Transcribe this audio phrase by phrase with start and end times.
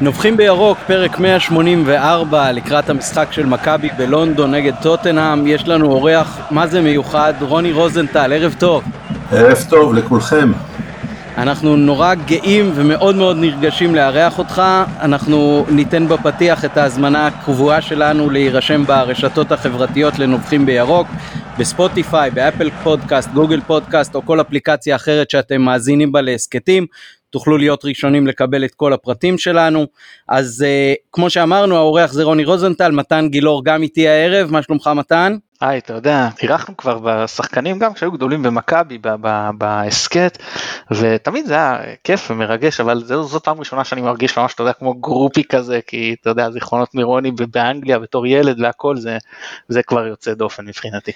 [0.00, 5.46] נובחים בירוק, פרק 184 לקראת המשחק של מכבי בלונדון נגד טוטנאם.
[5.46, 7.34] יש לנו אורח, מה זה מיוחד?
[7.40, 8.84] רוני רוזנטל, ערב טוב.
[9.32, 10.52] ערב טוב לכולכם.
[11.38, 14.62] אנחנו נורא גאים ומאוד מאוד נרגשים לארח אותך.
[15.00, 21.08] אנחנו ניתן בפתיח את ההזמנה הקבועה שלנו להירשם ברשתות החברתיות לנובחים בירוק,
[21.58, 26.86] בספוטיפיי, באפל פודקאסט, גוגל פודקאסט או כל אפליקציה אחרת שאתם מאזינים בה להסכתים.
[27.30, 29.86] תוכלו להיות ראשונים לקבל את כל הפרטים שלנו.
[30.28, 34.90] אז uh, כמו שאמרנו, האורח זה רוני רוזנטל, מתן גילאור גם איתי הערב, מה שלומך
[34.94, 35.36] מתן?
[35.60, 38.98] היי, אתה יודע, אירחנו כבר בשחקנים גם כשהיו גדולים במכבי
[39.58, 40.38] בהסכת,
[40.90, 44.72] ותמיד זה היה כיף ומרגש, אבל זו, זאת פעם ראשונה שאני מרגיש ממש, אתה יודע,
[44.72, 49.18] כמו גרופי כזה, כי אתה יודע, זיכרונות מרוני באנגליה בתור ילד והכל, זה,
[49.68, 51.12] זה כבר יוצא דופן מבחינתי.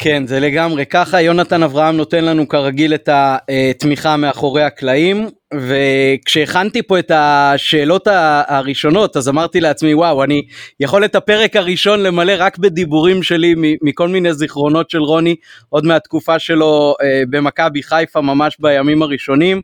[0.00, 1.20] כן, זה לגמרי ככה.
[1.20, 8.08] יונתן אברהם נותן לנו כרגיל את התמיכה מאחורי הקלעים, וכשהכנתי פה את השאלות
[8.48, 10.42] הראשונות, אז אמרתי לעצמי, וואו, אני
[10.80, 15.36] יכול את הפרק הראשון למלא רק בדיבורים שלי מכל מיני זיכרונות של רוני,
[15.68, 19.60] עוד מהתקופה שלו אה, במכבי חיפה, ממש בימים הראשונים.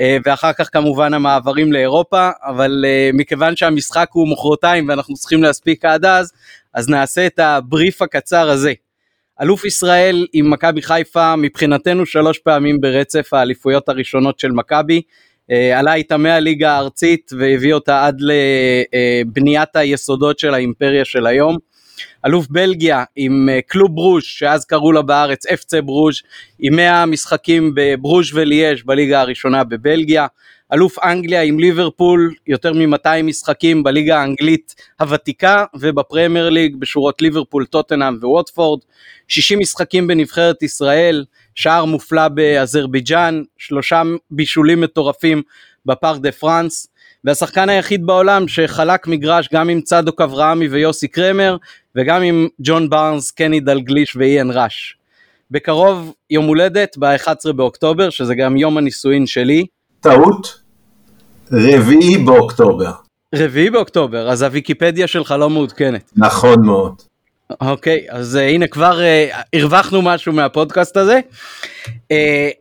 [0.00, 5.84] אה, ואחר כך כמובן המעברים לאירופה, אבל אה, מכיוון שהמשחק הוא מחרתיים ואנחנו צריכים להספיק
[5.84, 6.32] עד אז,
[6.74, 8.72] אז נעשה את הבריף הקצר הזה.
[9.40, 15.02] אלוף ישראל עם מכבי חיפה מבחינתנו שלוש פעמים ברצף האליפויות הראשונות של מכבי.
[15.50, 21.58] אה, עלה איתה מהליגה הארצית והביא אותה עד לבניית היסודות של האימפריה של היום.
[22.26, 26.20] אלוף בלגיה עם אה, קלוב ברוז' שאז קראו לה בארץ אפצה ברוז'
[26.58, 30.26] עם 100 משחקים בברוז' וליאז' בליגה הראשונה בבלגיה.
[30.72, 38.14] אלוף אנגליה עם ליברפול, יותר מ-200 משחקים בליגה האנגלית הוותיקה ובפרמייר ליג בשורות ליברפול, טוטנאם
[38.22, 38.80] וווטפורד,
[39.28, 45.42] 60 משחקים בנבחרת ישראל, שער מופלא באזרבייג'אן, שלושה בישולים מטורפים
[45.86, 46.86] בפארק דה פרנס,
[47.24, 51.56] והשחקן היחיד בעולם שחלק מגרש גם עם צדוק אברהמי ויוסי קרמר,
[51.96, 54.96] וגם עם ג'ון בארנס, קני דלגליש ואיין ראש.
[55.50, 59.66] בקרוב יום הולדת ב-11 באוקטובר, שזה גם יום הנישואין שלי.
[60.00, 60.61] טעות,
[61.52, 62.90] רביעי באוקטובר.
[63.34, 66.12] רביעי באוקטובר, אז הוויקיפדיה שלך לא מעודכנת.
[66.16, 66.94] נכון מאוד.
[67.60, 71.20] אוקיי, אז uh, הנה כבר uh, הרווחנו משהו מהפודקאסט הזה.
[71.86, 71.90] Uh,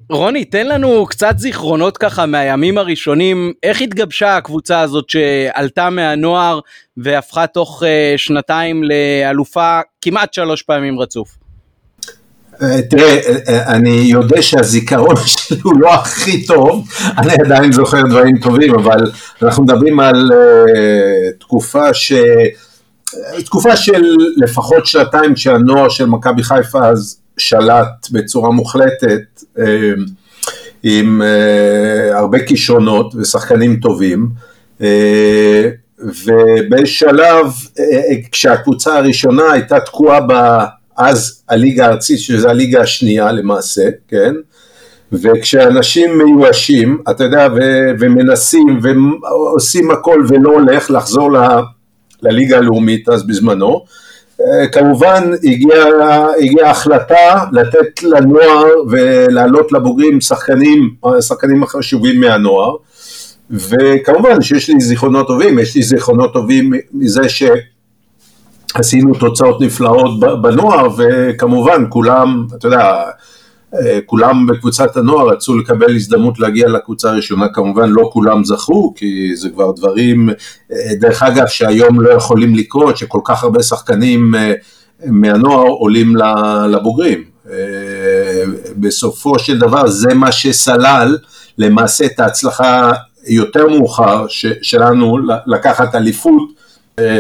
[0.09, 6.59] רוני, תן לנו קצת זיכרונות ככה מהימים הראשונים, איך התגבשה הקבוצה הזאת שעלתה מהנוער
[6.97, 7.85] והפכה תוך uh,
[8.18, 11.41] שנתיים לאלופה כמעט שלוש פעמים רצוף?
[12.90, 19.12] תראה, אני יודע שהזיכרון שלי הוא לא הכי טוב, אני עדיין זוכר דברים טובים, אבל
[19.42, 22.14] אנחנו מדברים על uh, תקופה ש...
[23.46, 29.62] תקופה של לפחות שנתיים שהנוער של מכבי חיפה אז שלט בצורה מוחלטת uh,
[30.84, 34.30] עם uh, הרבה כישרונות ושחקנים טובים.
[36.26, 37.46] ובשלב,
[38.32, 40.34] כשהקבוצה הראשונה הייתה תקועה ב...
[41.10, 44.34] אז הליגה הארצית, שזה הליגה השנייה למעשה, כן?
[45.12, 51.60] וכשאנשים מיואשים, אתה יודע, ו- ומנסים ועושים הכל ולא הולך לחזור ל-
[52.22, 53.86] לליגה הלאומית אז בזמנו,
[54.42, 62.76] אה, כמובן הגיעה הגיע החלטה לתת לנוער ולהעלות לבוגרים שחקנים, השחקנים החשובים מהנוער,
[63.52, 67.44] וכמובן שיש לי זיכרונות טובים, יש לי זיכרונות טובים מזה ש...
[68.74, 73.04] עשינו תוצאות נפלאות בנוער, וכמובן כולם, אתה יודע,
[73.76, 79.36] אה, כולם בקבוצת הנוער רצו לקבל הזדמנות להגיע לקבוצה הראשונה, כמובן לא כולם זכו, כי
[79.36, 80.30] זה כבר דברים,
[80.72, 84.54] אה, דרך אגב, שהיום לא יכולים לקרות, שכל כך הרבה שחקנים אה,
[85.06, 86.16] מהנוער עולים
[86.70, 87.32] לבוגרים.
[88.78, 91.18] בסופו של דבר זה מה שסלל
[91.58, 92.92] למעשה את ההצלחה
[93.28, 94.26] יותר מאוחר
[94.62, 96.61] שלנו לקחת אליפות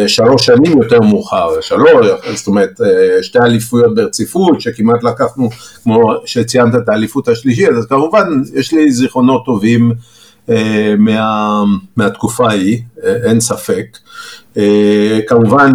[0.07, 5.49] שלוש שנים יותר מאוחר, שלוש, זאת אומרת אה, שתי אליפויות ברציפות שכמעט לקחנו,
[5.83, 9.91] כמו שציינת את האליפות השלישית, אז כמובן יש לי זיכרונות טובים
[10.49, 11.63] אה, מה,
[11.97, 13.97] מהתקופה ההיא, אין ספק.
[15.27, 15.71] כמובן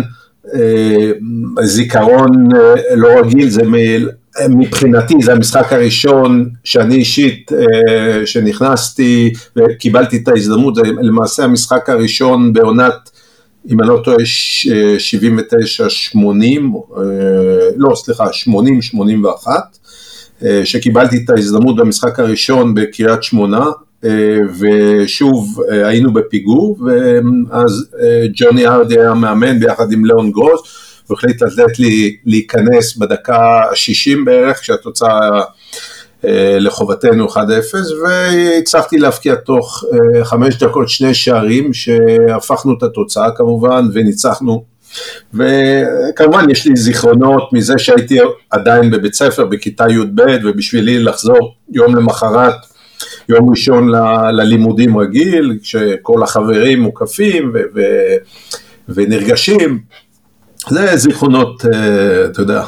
[1.62, 2.49] זיכרון
[2.94, 3.62] לא רגיל זה
[4.49, 7.52] מבחינתי זה המשחק הראשון שאני אישית
[8.25, 13.11] שנכנסתי וקיבלתי את ההזדמנות, זה למעשה המשחק הראשון בעונת
[13.70, 14.20] אם אני לא טועה, 79-80,
[16.96, 17.02] אה,
[17.76, 19.48] לא, סליחה, 80-81,
[20.44, 23.64] אה, שקיבלתי את ההזדמנות במשחק הראשון בקריית שמונה,
[24.04, 27.90] אה, ושוב היינו בפיגור, ואז
[28.34, 30.60] ג'וני ארדי היה מאמן ביחד עם ליאון גרוס,
[31.10, 35.40] והחליט לתת לי להיכנס בדקה ה-60 בערך, כשהתוצאה
[36.61, 37.37] לחובתנו 1-0
[38.02, 39.84] והצלחתי להבקיע תוך
[40.23, 44.64] חמש דקות שני שערים שהפכנו את התוצאה כמובן וניצחנו
[45.34, 48.19] וכמובן יש לי זיכרונות מזה שהייתי
[48.50, 52.55] עדיין בבית ספר בכיתה י"ב ובשבילי לחזור יום למחרת,
[53.28, 58.17] יום ראשון ל- ללימודים רגיל, כשכל החברים מוקפים ו- ו-
[58.88, 59.78] ונרגשים,
[60.69, 62.62] זה זיכרונות, אה, אתה יודע,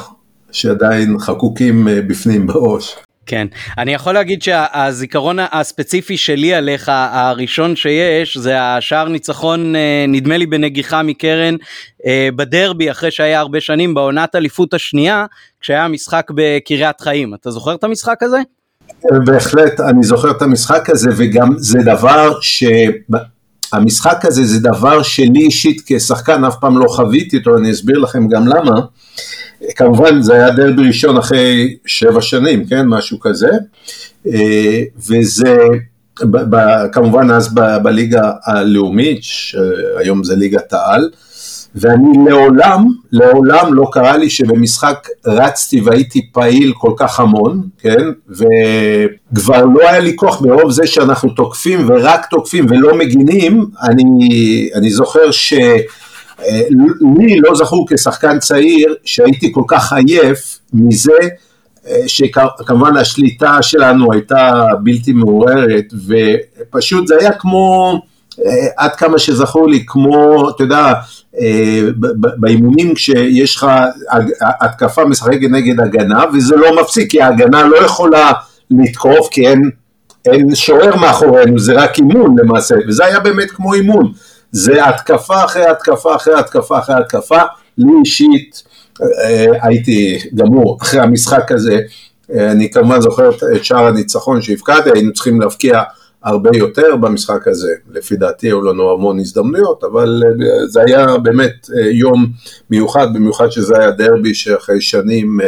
[0.51, 2.95] שעדיין חקוקים אה, בפנים בראש.
[3.29, 3.47] כן,
[3.77, 10.45] אני יכול להגיד שהזיכרון הספציפי שלי עליך, הראשון שיש, זה השער ניצחון, אה, נדמה לי
[10.45, 11.55] בנגיחה מקרן,
[12.05, 15.25] אה, בדרבי אחרי שהיה הרבה שנים, בעונת אליפות השנייה,
[15.61, 17.33] כשהיה משחק בקריית חיים.
[17.33, 18.37] אתה זוכר את המשחק הזה?
[19.25, 22.63] בהחלט, אני זוכר את המשחק הזה, וגם זה דבר ש...
[23.73, 28.27] המשחק הזה זה דבר שלי אישית כשחקן אף פעם לא חוויתי אותו, אני אסביר לכם
[28.27, 28.81] גם למה.
[29.75, 33.49] כמובן זה היה דרבי ראשון אחרי שבע שנים, כן, משהו כזה,
[34.27, 35.57] אה, וזה
[36.91, 37.53] כמובן אז
[37.83, 41.09] בליגה הלאומית, שהיום זה ליגת העל,
[41.75, 49.65] ואני לעולם, לעולם לא קרה לי שבמשחק רצתי והייתי פעיל כל כך המון, כן, וכבר
[49.65, 55.31] לא היה לי כוח ברוב זה שאנחנו תוקפים ורק תוקפים ולא מגינים, אני, אני זוכר
[55.31, 55.53] ש...
[56.45, 56.61] אה,
[57.19, 61.11] לי לא זכור כשחקן צעיר שהייתי כל כך עייף מזה
[61.87, 67.93] אה, שכמובן השליטה שלנו הייתה בלתי מעוררת ופשוט זה היה כמו,
[68.45, 70.93] אה, עד כמה שזכור לי, כמו, אתה יודע,
[72.13, 73.67] באימונים כשיש לך
[74.41, 78.31] התקפה משחקת נגד הגנה וזה לא מפסיק כי ההגנה לא יכולה
[78.71, 79.69] לתקוף כי אין,
[80.25, 84.11] אין שוער מאחורינו, זה רק אימון למעשה וזה היה באמת כמו אימון
[84.51, 87.41] זה התקפה אחרי התקפה אחרי התקפה אחרי התקפה,
[87.77, 88.63] לי אישית
[89.01, 90.77] אה, הייתי גמור.
[90.81, 91.79] אחרי המשחק הזה,
[92.33, 95.81] אה, אני כמובן זוכר את שער הניצחון שהפקדתי, היינו צריכים להבקיע
[96.23, 101.69] הרבה יותר במשחק הזה, לפי דעתי היו לנו המון הזדמנויות, אבל אה, זה היה באמת
[101.91, 102.27] יום
[102.69, 105.39] מיוחד, במיוחד שזה היה דרבי שאחרי שנים,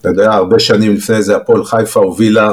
[0.00, 2.52] אתה יודע, הרבה שנים לפני זה הפועל חיפה הובילה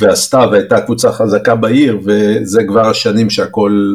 [0.00, 3.94] ועשתה והייתה קבוצה חזקה בעיר, וזה כבר השנים שהכל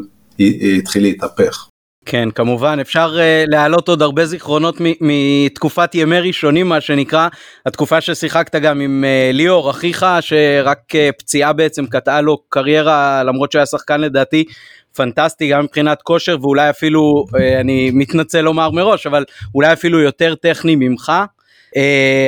[0.78, 1.68] התחיל להתהפך.
[2.06, 7.28] כן כמובן אפשר uh, להעלות עוד הרבה זיכרונות מתקופת ימי ראשונים מה שנקרא
[7.66, 13.52] התקופה ששיחקת גם עם uh, ליאור אחיך שרק uh, פציעה בעצם קטעה לו קריירה למרות
[13.52, 14.44] שהיה שחקן לדעתי
[14.96, 19.26] פנטסטי גם מבחינת כושר ואולי אפילו uh, אני מתנצל לומר מראש אבל
[19.56, 21.12] אולי אפילו יותר טכני ממך.
[21.76, 21.80] Uh,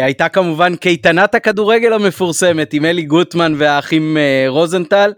[0.04, 5.12] הייתה כמובן קייטנת הכדורגל המפורסמת עם אלי גוטמן והאחים uh, רוזנטל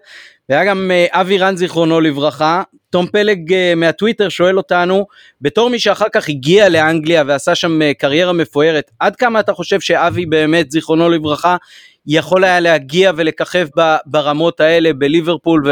[0.49, 5.05] והיה גם uh, אבי רן זיכרונו לברכה תום פלג אה, מהטוויטר שואל אותנו,
[5.41, 9.79] בתור מי שאחר כך הגיע לאנגליה ועשה שם אה, קריירה מפוארת, עד כמה אתה חושב
[9.79, 11.57] שאבי באמת, זיכרונו לברכה,
[12.07, 13.67] יכול היה להגיע ולככב
[14.05, 15.63] ברמות האלה בליברפול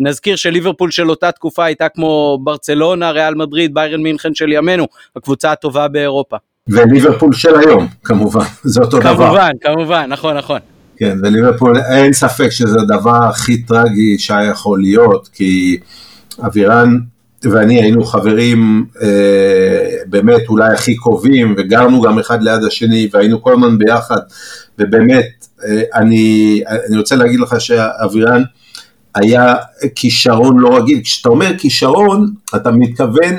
[0.00, 4.86] ונזכיר שליברפול של אותה תקופה הייתה כמו ברצלונה, ריאל מדריד, ביירן מינכן של ימינו,
[5.16, 6.36] הקבוצה הטובה באירופה.
[6.68, 9.26] וליברפול של היום כמובן, זה אותו כמובן, דבר.
[9.26, 10.73] כמובן, כמובן, נכון נכון.
[10.96, 15.78] כן, וליברפול אין ספק שזה הדבר הכי טרגי שהיה יכול להיות, כי
[16.46, 16.98] אבירן
[17.44, 23.52] ואני היינו חברים אה, באמת אולי הכי קרובים וגרנו גם אחד ליד השני והיינו כל
[23.52, 24.18] הזמן ביחד
[24.78, 28.42] ובאמת אה, אני, אני רוצה להגיד לך שאבירן
[29.14, 29.54] היה
[29.94, 33.34] כישרון לא רגיל, כשאתה אומר כישרון אתה מתכוון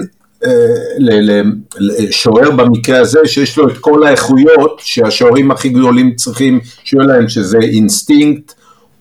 [1.80, 7.58] לשוער במקרה הזה שיש לו את כל האיכויות שהשוערים הכי גדולים צריכים שיהיו להם שזה
[7.62, 8.54] אינסטינקט,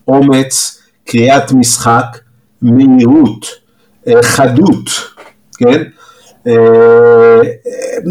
[0.08, 2.18] אומץ, קריאת משחק,
[2.62, 3.46] מהירות
[4.08, 4.90] אה, חדות,
[5.58, 5.82] כן?
[6.46, 7.40] אה,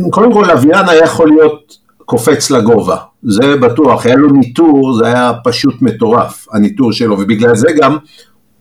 [0.10, 5.32] קודם כל אביאן היה יכול להיות קופץ לגובה, זה בטוח, היה לו ניתור, זה היה
[5.44, 7.98] פשוט מטורף, הניתור שלו, ובגלל זה גם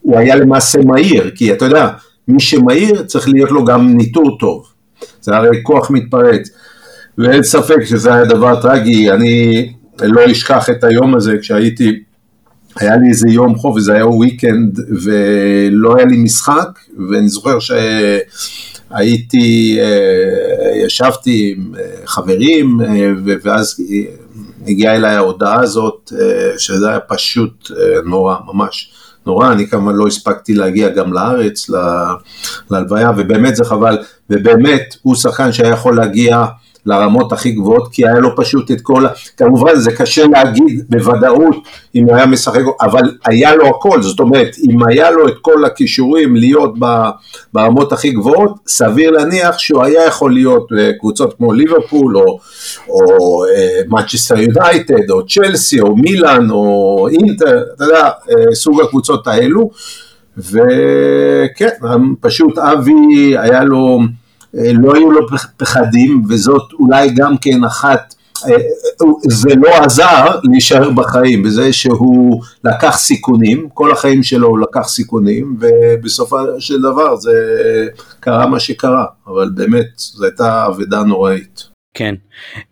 [0.01, 1.87] הוא היה למעשה מהיר, כי אתה יודע,
[2.27, 4.65] מי שמהיר צריך להיות לו גם ניטור טוב,
[5.21, 6.49] זה הרי כוח מתפרץ,
[7.17, 11.99] ואין ספק שזה היה דבר טרגי, אני לא אשכח את היום הזה כשהייתי
[12.79, 19.77] היה לי איזה יום חוף וזה היה וויקנד ולא היה לי משחק ואני זוכר שהייתי,
[19.79, 23.11] אה, ישבתי עם אה, חברים אה,
[23.43, 23.81] ואז
[24.67, 26.13] הגיעה אליי ההודעה הזאת
[26.57, 27.71] שזה היה פשוט
[28.05, 28.93] נורא, ממש
[29.25, 31.69] נורא, אני כמובן לא הספקתי להגיע גם לארץ,
[32.71, 33.97] להלוויה ובאמת זה חבל
[34.29, 36.45] ובאמת הוא שחקן שהיה יכול להגיע
[36.85, 39.05] לרמות הכי גבוהות, כי היה לו פשוט את כל.
[39.37, 41.55] כמובן זה קשה להגיד בוודאות
[41.95, 45.65] אם הוא היה משחק, אבל היה לו הכל, זאת אומרת, אם היה לו את כל
[45.65, 46.73] הכישורים להיות
[47.53, 52.39] ברמות הכי גבוהות, סביר להניח שהוא היה יכול להיות בקבוצות כמו ליברפול, או,
[52.89, 53.43] או
[53.87, 59.69] מצ'סטר יונייטד, או צ'לסי, או מילאן, או אינטר, אתה יודע, אה, סוג הקבוצות האלו,
[60.37, 61.69] וכן,
[62.21, 63.99] פשוט אבי היה לו...
[64.57, 68.15] אה, לא היו לו פחדים, וזאת אולי גם כן אחת,
[68.49, 68.55] אה,
[69.29, 75.57] זה לא עזר להישאר בחיים, בזה שהוא לקח סיכונים, כל החיים שלו הוא לקח סיכונים,
[75.59, 77.33] ובסופו של דבר זה
[78.19, 81.72] קרה מה שקרה, אבל באמת זו הייתה אבדה נוראית.
[81.93, 82.15] כן.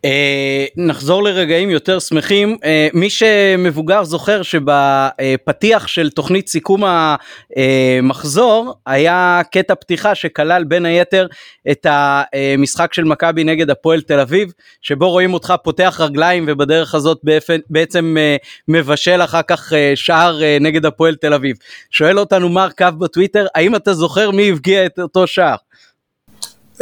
[0.06, 2.58] אה, נחזור לרגעים יותר שמחים.
[2.64, 11.28] אה, מי שמבוגר זוכר שבפתיח של תוכנית סיכום המחזור היה קטע פתיחה שכלל בין היתר
[11.72, 17.22] את המשחק של מכבי נגד הפועל תל אביב, שבו רואים אותך פותח רגליים ובדרך הזאת
[17.70, 18.36] בעצם אה,
[18.68, 21.56] מבשל אחר כך אה, שער אה, נגד הפועל תל אביב.
[21.92, 25.56] שואל אותנו מר קו בטוויטר, האם אתה זוכר מי הבקיע את אותו שער?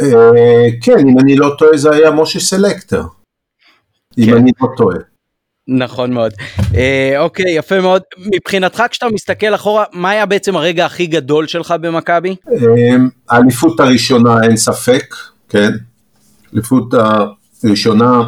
[0.02, 3.02] אה, כן, אם אני לא טועה זה היה משה סלקטר.
[4.18, 4.36] אם כן.
[4.36, 4.96] אני לא טועה.
[5.68, 6.32] נכון מאוד.
[6.74, 8.02] אה, אוקיי, יפה מאוד.
[8.34, 12.36] מבחינתך כשאתה מסתכל אחורה, מה היה בעצם הרגע הכי גדול שלך במכבי?
[12.52, 12.96] אה,
[13.30, 15.14] האליפות הראשונה אין ספק,
[15.48, 15.70] כן.
[16.52, 16.94] האליפות
[17.64, 18.22] הראשונה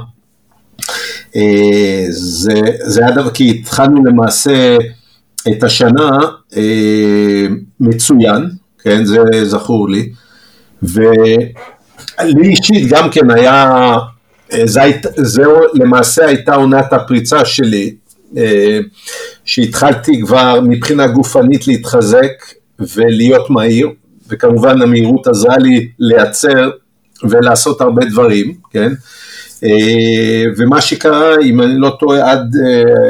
[2.11, 4.77] זה, זה היה דבר, כי התחלנו למעשה
[5.49, 6.19] את השנה
[7.81, 10.13] מצוין, כן, זה זכור לי.
[10.83, 13.95] ולי אישית גם כן היה,
[14.53, 14.81] אה, זה,
[15.17, 15.43] זה
[15.75, 17.95] למעשה הייתה עונת הפריצה שלי,
[18.37, 18.79] אה,
[19.45, 22.33] שהתחלתי כבר מבחינה גופנית להתחזק
[22.79, 23.89] ולהיות מהיר,
[24.29, 26.71] וכמובן המהירות עזרה לי לייצר
[27.23, 28.93] ולעשות הרבה דברים, כן?
[29.65, 32.57] אה, ומה שקרה, אם אני לא טועה, עד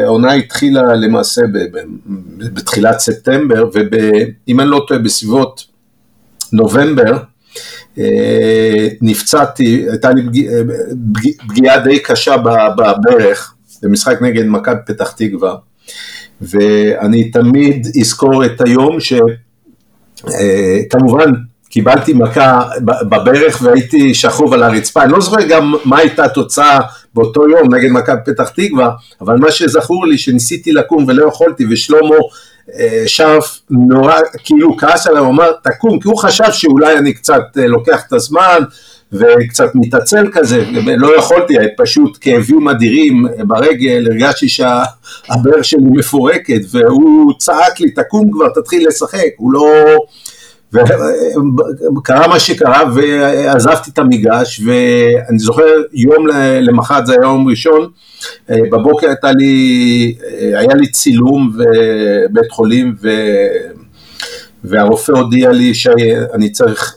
[0.05, 1.43] העונה התחילה למעשה
[2.37, 5.64] בתחילת ספטמבר, ואם אני לא טועה בסביבות
[6.52, 7.17] נובמבר,
[9.02, 10.61] נפצעתי, הייתה לי אה,
[11.49, 12.37] פגיעה די קשה
[12.76, 15.54] בברך, במשחק נגד מכבי פתח תקווה,
[16.40, 18.97] ואני תמיד אזכור את היום
[20.21, 26.25] שכמובן אה, קיבלתי מכה בברך והייתי שכוב על הרצפה, אני לא זוכר גם מה הייתה
[26.25, 26.80] התוצאה
[27.14, 28.90] באותו יום נגד מכבי פתח תקווה,
[29.21, 32.21] אבל מה שזכור לי שניסיתי לקום ולא יכולתי ושלמה אה,
[33.07, 34.14] שרף נורא,
[34.45, 38.12] כאילו כעס עליו, הוא אמר תקום, כי הוא חשב שאולי אני קצת אה, לוקח את
[38.12, 38.59] הזמן
[39.12, 40.64] וקצת מתעצל כזה,
[40.97, 48.49] לא יכולתי, פשוט כאבים אדירים ברגל, הרגשתי שהברך שלי מפורקת והוא צעק לי תקום כבר,
[48.54, 49.97] תתחיל לשחק, הוא לא...
[51.97, 56.26] וקרה מה שקרה ועזבתי את המגרש ואני זוכר יום
[56.61, 57.91] למחרת זה היה יום ראשון
[58.50, 63.09] אה, בבוקר הייתה לי, אה, היה לי צילום בבית חולים ו,
[64.64, 66.97] והרופא הודיע לי שאני צריך,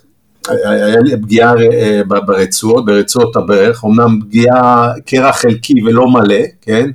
[0.65, 6.89] היה לי פגיעה אה, ברצועות, ברצועות הברך, אמנם פגיעה קרע חלקי ולא מלא, כן,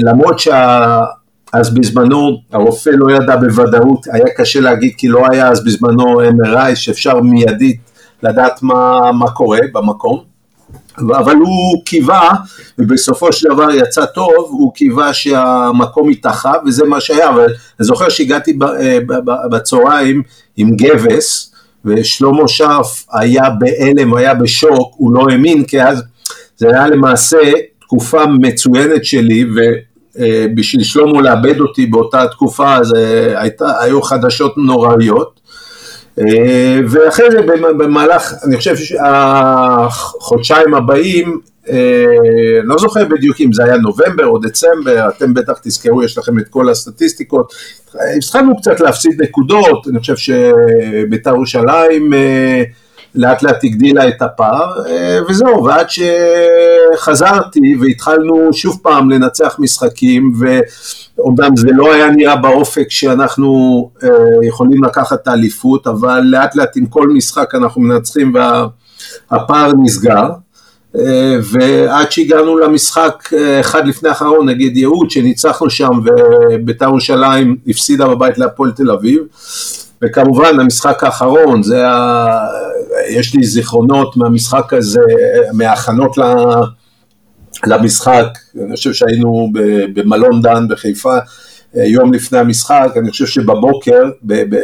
[0.00, 1.00] למרות שה...
[1.54, 6.74] אז בזמנו הרופא לא ידע בוודאות, היה קשה להגיד כי לא היה אז בזמנו MRI
[6.76, 7.80] שאפשר מיידית
[8.22, 10.20] לדעת מה, מה קורה במקום,
[10.98, 12.30] אבל הוא קיווה,
[12.78, 18.08] ובסופו של דבר יצא טוב, הוא קיווה שהמקום יתחב, וזה מה שהיה, אבל אני זוכר
[18.08, 18.98] שהגעתי אה,
[19.50, 20.22] בצהריים
[20.56, 21.52] עם גבס,
[21.84, 26.02] ושלמה שרף היה בהלם, היה בשוק, הוא לא האמין, כי אז
[26.56, 27.38] זה היה למעשה
[27.80, 29.60] תקופה מצוינת שלי, ו...
[30.20, 35.40] אה, בשביל שלמה לאבד אותי באותה תקופה, אז אה, הייתה, היו חדשות נוראיות.
[36.18, 37.40] אה, ואחרי זה
[37.78, 41.40] במהלך, אני חושב שהחודשיים הבאים,
[42.64, 46.48] לא זוכר בדיוק אם זה היה נובמבר או דצמבר, אתם בטח תזכרו, יש לכם את
[46.48, 47.52] כל הסטטיסטיקות,
[48.16, 52.12] התחלנו קצת להפסיד נקודות, אני חושב שבית"ר ירושלים
[53.14, 55.86] לאט לאט הגדילה את הפער, אה, וזהו, ועד
[56.94, 64.08] שחזרתי והתחלנו שוב פעם לנצח משחקים, ואומנם זה לא היה נראה באופק שאנחנו אה,
[64.42, 68.34] יכולים לקחת את האליפות, אבל לאט לאט עם כל משחק אנחנו מנצחים
[69.30, 70.28] והפער נסגר.
[70.98, 73.30] אה, ועד שהגענו למשחק
[73.60, 79.22] אחד לפני האחרון נגד יהוד שניצחנו שם ובית"ר ירושלים הפסידה בבית להפועל תל אביב
[80.02, 81.84] וכמובן המשחק האחרון, זה.
[83.08, 85.00] יש לי זיכרונות מהמשחק הזה,
[85.52, 86.16] מההכנות
[87.66, 88.26] למשחק,
[88.66, 89.50] אני חושב שהיינו
[89.94, 91.16] במלון דן בחיפה,
[91.74, 94.58] יום לפני המשחק, אני חושב שבבוקר, ב, ב,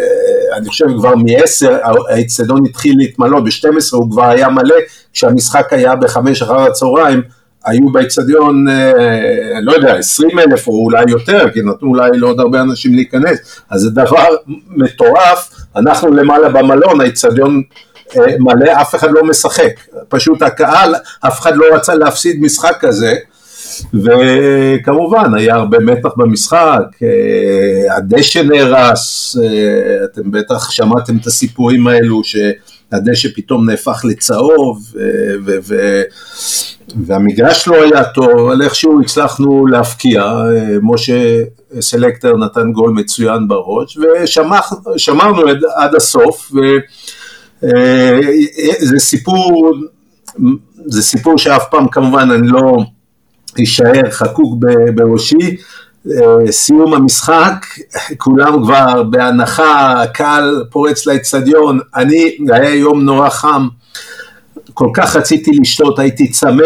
[0.57, 1.67] אני חושב כבר מ-10
[2.11, 4.75] האצטדיון התחיל להתמלא, ב-12 הוא כבר היה מלא,
[5.13, 7.23] כשהמשחק היה ב-5 אחר הצהריים,
[7.65, 12.61] היו באצטדיון, אה, לא יודע, 20 אלף או אולי יותר, כי נתנו אולי לעוד הרבה
[12.61, 14.27] אנשים להיכנס, אז זה דבר
[14.69, 17.90] מטורף, אנחנו למעלה במלון, האצטדיון אה,
[18.39, 23.15] מלא, אף אחד לא משחק, פשוט הקהל, אף אחד לא רצה להפסיד משחק כזה,
[23.95, 32.21] וכמובן היה הרבה מתח במשחק, אה, הדשא נהרס, אה, אתם בטח שמעתם את הסיפורים האלו
[32.25, 34.93] שהדשא פתאום נהפך לצהוב
[35.45, 36.03] ו- ו-
[37.07, 41.43] והמגרש לא היה טוב, אבל איכשהו הצלחנו להפקיע, אה, משה
[41.81, 43.99] סלקטר נתן גול מצוין בראש
[44.95, 45.43] ושמרנו
[45.77, 46.53] עד הסוף
[47.63, 49.73] וזה סיפור,
[50.87, 52.77] זה סיפור שאף פעם כמובן אני לא
[53.59, 54.55] יישאר חקוק
[54.95, 55.57] בראשי.
[56.07, 57.67] אה, סיום המשחק,
[58.17, 63.69] כולם כבר בהנחה, הקהל פורץ לאצטדיון, אני, היה יום נורא חם,
[64.75, 66.63] כל כך רציתי לשתות, הייתי צמא,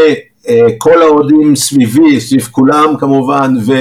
[0.49, 3.73] אה, כל האוהדים סביבי, סביב כולם כמובן, ו...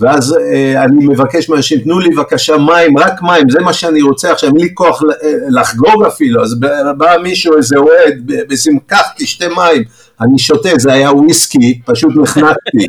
[0.00, 4.32] ואז אה, אני מבקש מאנשים, תנו לי בבקשה מים, רק מים, זה מה שאני רוצה
[4.32, 5.02] עכשיו, אין לי כוח
[5.48, 6.60] לחגוג אפילו, אז
[6.98, 9.82] בא מישהו, איזה אוהד, בשמחה, תשתה מים,
[10.20, 12.86] אני שותה, זה היה וויסקי, פשוט נחנקתי.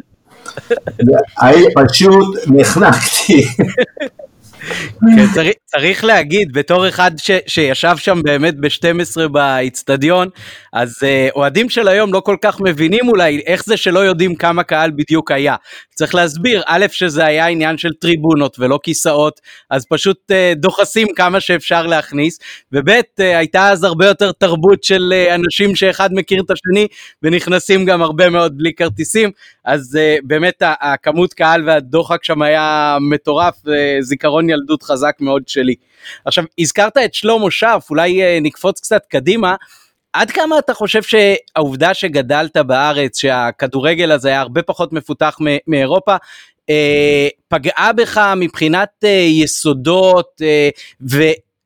[1.76, 3.48] פשוט נחנקתי.
[5.16, 10.30] כן, צריך, צריך להגיד, בתור אחד ש, שישב שם באמת ב-12 באיצטדיון,
[10.74, 14.64] אז uh, אוהדים של היום לא כל כך מבינים אולי איך זה שלא יודעים כמה
[14.64, 15.56] קהל בדיוק היה.
[15.96, 21.40] צריך להסביר, א', שזה היה עניין של טריבונות ולא כיסאות, אז פשוט uh, דוחסים כמה
[21.40, 22.40] שאפשר להכניס,
[22.72, 26.88] וב', uh, הייתה אז הרבה יותר תרבות של uh, אנשים שאחד מכיר את השני,
[27.24, 29.32] ונכנסים גם הרבה מאוד בלי כרטיסים,
[29.68, 33.70] אז uh, באמת הכמות קהל והדוחק שם היה מטורף, uh,
[34.02, 35.76] זיכרון ילדות חזק מאוד שלי.
[36.26, 39.56] עכשיו, הזכרת את שלמה שרף, אולי uh, נקפוץ קצת קדימה.
[40.14, 46.16] עד כמה אתה חושב שהעובדה שגדלת בארץ, שהכדורגל הזה היה הרבה פחות מפותח מאירופה,
[47.48, 50.42] פגעה בך מבחינת יסודות,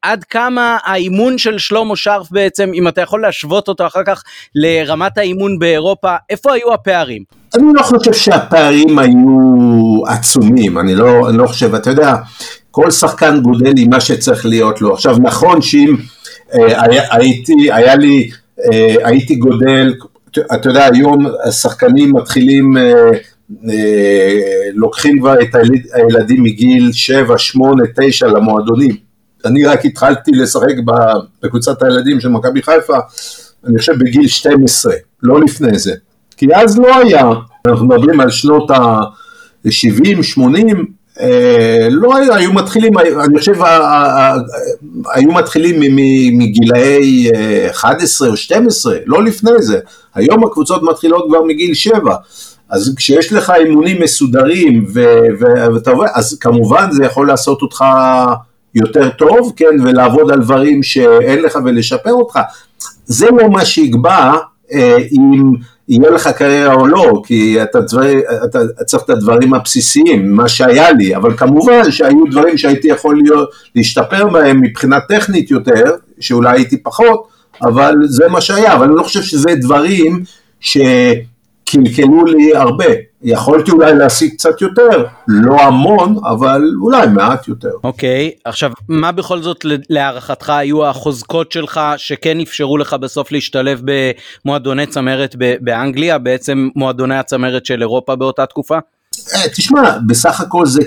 [0.05, 4.23] אה, ועד כמה האימון של שלמה שרף בעצם, אם אתה יכול להשוות אותו אחר כך
[4.55, 7.23] לרמת האימון באירופה, איפה היו הפערים?
[7.55, 12.15] אני לא חושב שהפערים היו עצומים, אני לא, אני לא חושב, אתה יודע,
[12.71, 14.93] כל שחקן גודל עם מה שצריך להיות לו.
[14.93, 15.95] עכשיו נכון שאם
[16.53, 18.29] אה, הייתי, היה לי,
[18.73, 19.93] אה, הייתי גודל,
[20.53, 23.11] אתה יודע היום השחקנים מתחילים, אה,
[24.73, 25.55] לוקחים כבר את
[25.93, 29.10] הילדים מגיל 7, 8, 9 למועדונים.
[29.45, 30.75] אני רק התחלתי לשחק
[31.43, 32.97] בקבוצת הילדים של מכבי חיפה,
[33.65, 35.93] אני חושב בגיל 12, לא לפני זה.
[36.37, 37.29] כי אז לא היה,
[37.67, 40.85] אנחנו מדברים על שנות ה-70, 80,
[41.19, 43.55] אה, לא היו, היו מתחילים, אני חושב,
[45.13, 45.79] היו מתחילים
[46.37, 47.29] מגילאי
[47.71, 49.79] 11 אה, או 12, לא לפני זה.
[50.15, 52.15] היום הקבוצות מתחילות כבר מגיל 7.
[52.69, 54.85] אז כשיש לך אימונים מסודרים
[55.73, 57.85] ואתה עובד, אז כמובן זה יכול לעשות אותך
[58.75, 62.39] יותר טוב, כן, ולעבוד על דברים שאין לך ולשפר אותך.
[63.05, 64.37] זה לא מה שיקבע
[64.73, 65.53] אה, אם
[65.87, 68.01] יהיה לך קריירה או לא, כי אתה, דבר,
[68.45, 73.49] אתה צריך את הדברים הבסיסיים, מה שהיה לי, אבל כמובן שהיו דברים שהייתי יכול להיות,
[73.75, 75.83] להשתפר בהם מבחינה טכנית יותר,
[76.19, 77.27] שאולי הייתי פחות,
[77.61, 80.23] אבל זה מה שהיה, אבל אני לא חושב שזה דברים
[80.59, 83.10] שקלקלו לי הרבה.
[83.23, 87.71] יכולתי אולי להשיג קצת יותר, לא המון, אבל אולי מעט יותר.
[87.83, 93.81] אוקיי, okay, עכשיו, מה בכל זאת להערכתך היו החוזקות שלך שכן אפשרו לך בסוף להשתלב
[94.45, 98.77] במועדוני צמרת באנגליה, בעצם מועדוני הצמרת של אירופה באותה תקופה?
[99.35, 100.81] אה, תשמע, בסך הכל זה,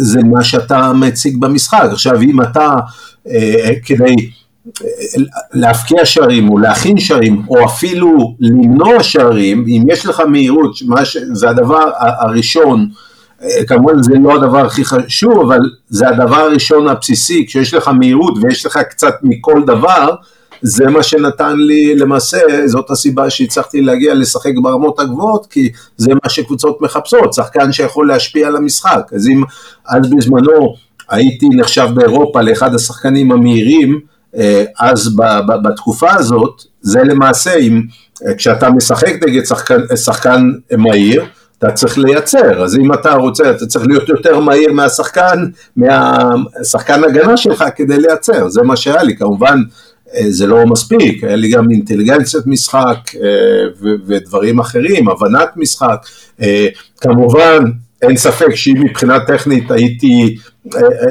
[0.00, 1.88] זה מה שאתה מציג במשחק.
[1.92, 2.76] עכשיו, אם אתה,
[3.28, 4.14] אה, כדי...
[5.52, 11.16] להפקיע שערים או להכין שערים או אפילו למנוע שערים, אם יש לך מהירות, ש...
[11.32, 12.88] זה הדבר הראשון,
[13.66, 18.66] כמובן זה לא הדבר הכי חשוב, אבל זה הדבר הראשון הבסיסי, כשיש לך מהירות ויש
[18.66, 20.14] לך קצת מכל דבר,
[20.62, 26.30] זה מה שנתן לי למעשה, זאת הסיבה שהצלחתי להגיע לשחק ברמות הגבוהות, כי זה מה
[26.30, 29.10] שקבוצות מחפשות, שחקן שיכול להשפיע על המשחק.
[29.14, 29.42] אז אם
[29.88, 30.74] אז בזמנו
[31.08, 34.13] הייתי נחשב באירופה לאחד השחקנים המהירים, אה,
[34.80, 35.16] אז
[35.62, 37.82] בתקופה הזאת, זה למעשה, אם,
[38.26, 41.24] אה, כשאתה משחק נגד שחקן, שחקן מהיר,
[41.58, 47.36] אתה צריך לייצר, אז אם אתה רוצה, אתה צריך להיות יותר מהיר מהשחקן, מהשחקן הגנה
[47.36, 49.62] שלך כדי לייצר, זה מה שהיה לי, כמובן
[50.14, 52.98] אה, זה לא מספיק, היה לי גם אינטליגנציית משחק
[54.06, 56.06] ודברים אחרים, הבנת משחק,
[57.00, 57.64] כמובן
[58.04, 60.36] אין ספק שאם מבחינה טכנית הייתי,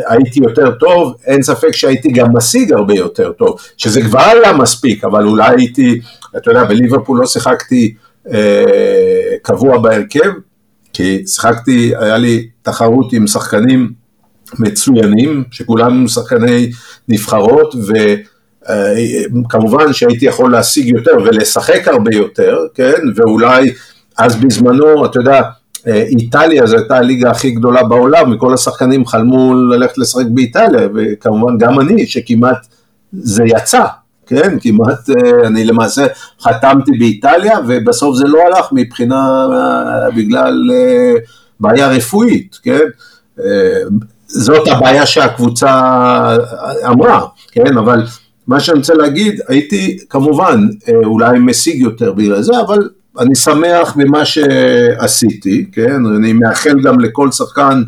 [0.08, 5.04] הייתי יותר טוב, אין ספק שהייתי גם משיג הרבה יותר טוב, שזה כבר היה מספיק,
[5.04, 6.00] אבל אולי הייתי,
[6.38, 7.94] אתה יודע, בליברפול לא שיחקתי
[8.34, 10.30] אה, קבוע בהרכב,
[10.94, 13.92] כי שיחקתי, היה לי תחרות עם שחקנים
[14.60, 16.72] מצוינים, שכולנו שחקני
[17.08, 17.76] נבחרות,
[18.66, 23.72] וכמובן שהייתי יכול להשיג יותר ולשחק הרבה יותר, כן, ואולי
[24.18, 25.42] אז בזמנו, אתה יודע,
[25.88, 31.80] איטליה זו הייתה הליגה הכי גדולה בעולם, וכל השחקנים חלמו ללכת לשחק באיטליה, וכמובן גם
[31.80, 32.68] אני, שכמעט
[33.14, 33.86] זה יצא,
[34.28, 36.06] כן, כמעט, אה, אני למעשה
[36.42, 39.48] חתמתי באיטליה, ובסוף זה לא הלך מבחינה,
[40.16, 41.14] בגלל אה,
[41.60, 42.86] בעיה רפואית, כן,
[43.40, 43.82] אה,
[44.28, 45.70] זאת הבעיה שהקבוצה
[46.86, 48.04] אמרה, כן, אבל
[48.48, 50.68] מה שאני רוצה להגיד, הייתי כמובן
[51.06, 52.90] אולי משיג יותר בגלל זה, אבל
[53.20, 57.84] אני שמח במה שעשיתי, כן, אני מאחל גם לכל שחקן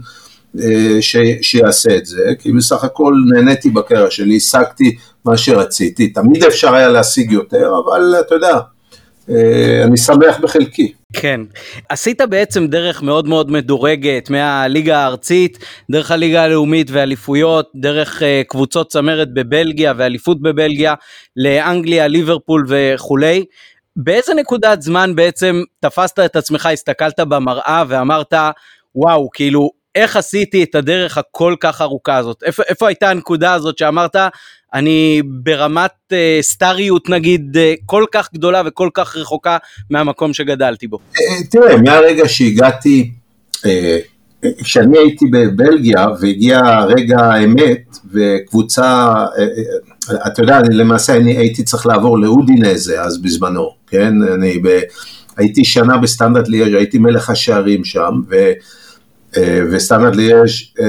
[1.02, 6.76] ש, שיעשה את זה, כי בסך הכל נהניתי בקריירה שלי, השגתי מה שרציתי, תמיד אפשר
[6.76, 8.60] היה להשיג יותר, אבל אתה יודע,
[9.30, 10.94] אה, אני שמח בחלקי.
[11.14, 11.42] כן,
[11.90, 15.58] עשית בעצם דרך מאוד מאוד מדורגת מהליגה הארצית,
[15.92, 20.94] דרך הליגה הלאומית ואליפויות, דרך uh, קבוצות צמרת בבלגיה ואליפות בבלגיה,
[21.38, 23.46] לאנגליה, ליברפול וכולי.
[23.96, 28.34] באיזה נקודת זמן בעצם תפסת את עצמך, הסתכלת במראה ואמרת,
[28.96, 32.44] וואו, כאילו, איך עשיתי את הדרך הכל כך ארוכה הזאת?
[32.44, 34.16] איפה, איפה הייתה הנקודה הזאת שאמרת,
[34.74, 39.58] אני ברמת אה, סטריות נגיד אה, כל כך גדולה וכל כך רחוקה
[39.90, 40.98] מהמקום שגדלתי בו?
[40.98, 43.12] אה, תראה, מהרגע שהגעתי,
[43.66, 44.00] אה,
[44.64, 49.46] כשאני הייתי בבלגיה והגיע רגע האמת וקבוצה, אה, אה,
[50.28, 54.14] אתה יודע, למעשה אני הייתי צריך לעבור לאודינזה אז בזמנו, כן?
[54.34, 54.80] אני ב,
[55.38, 58.52] הייתי שנה בסטנדרט ליאז', הייתי מלך השערים שם, ו...
[59.38, 60.86] אה, וסטנדרט ליאז' אה,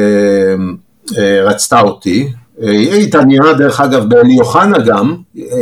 [1.18, 5.16] אה, רצתה אותי, היא התעניינה דרך אגב באלי אוחנה גם,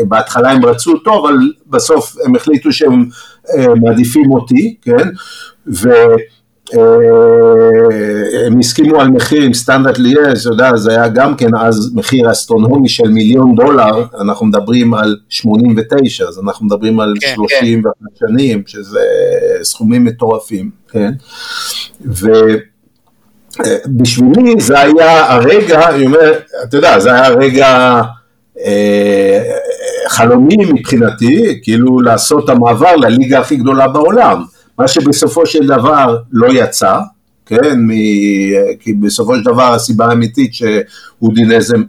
[0.08, 1.34] בהתחלה הם רצו אותו, אבל
[1.66, 3.08] בסוף הם החליטו שהם
[3.82, 5.08] מעדיפים אותי, כן,
[6.72, 12.30] והם הסכימו על מחיר עם סטנדרט ליאז', אתה יודע, זה היה גם כן אז מחיר
[12.30, 17.88] אסטרונומי של מיליון דולר, אנחנו מדברים על 89, אז אנחנו מדברים על כן, 30 כן.
[18.14, 19.00] שנים, שזה
[19.62, 21.12] סכומים מטורפים, כן,
[22.06, 22.28] ו...
[23.86, 28.00] בשבילי זה היה הרגע, אני אומר, אתה יודע, זה היה רגע
[28.64, 29.42] אה,
[30.08, 34.44] חלומי מבחינתי, כאילו לעשות המעבר לליגה הכי גדולה בעולם,
[34.78, 36.98] מה שבסופו של דבר לא יצא,
[37.46, 37.90] כן, מ,
[38.80, 41.82] כי בסופו של דבר הסיבה האמיתית שאודינזם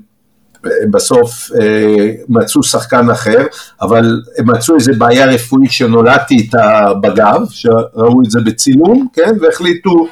[0.65, 3.45] אה, בסוף אה, מצאו שחקן אחר,
[3.82, 10.08] אבל הם מצאו איזה בעיה רפואית שנולדתי איתה בגב, שראו את זה בצילום, כן, והחליטו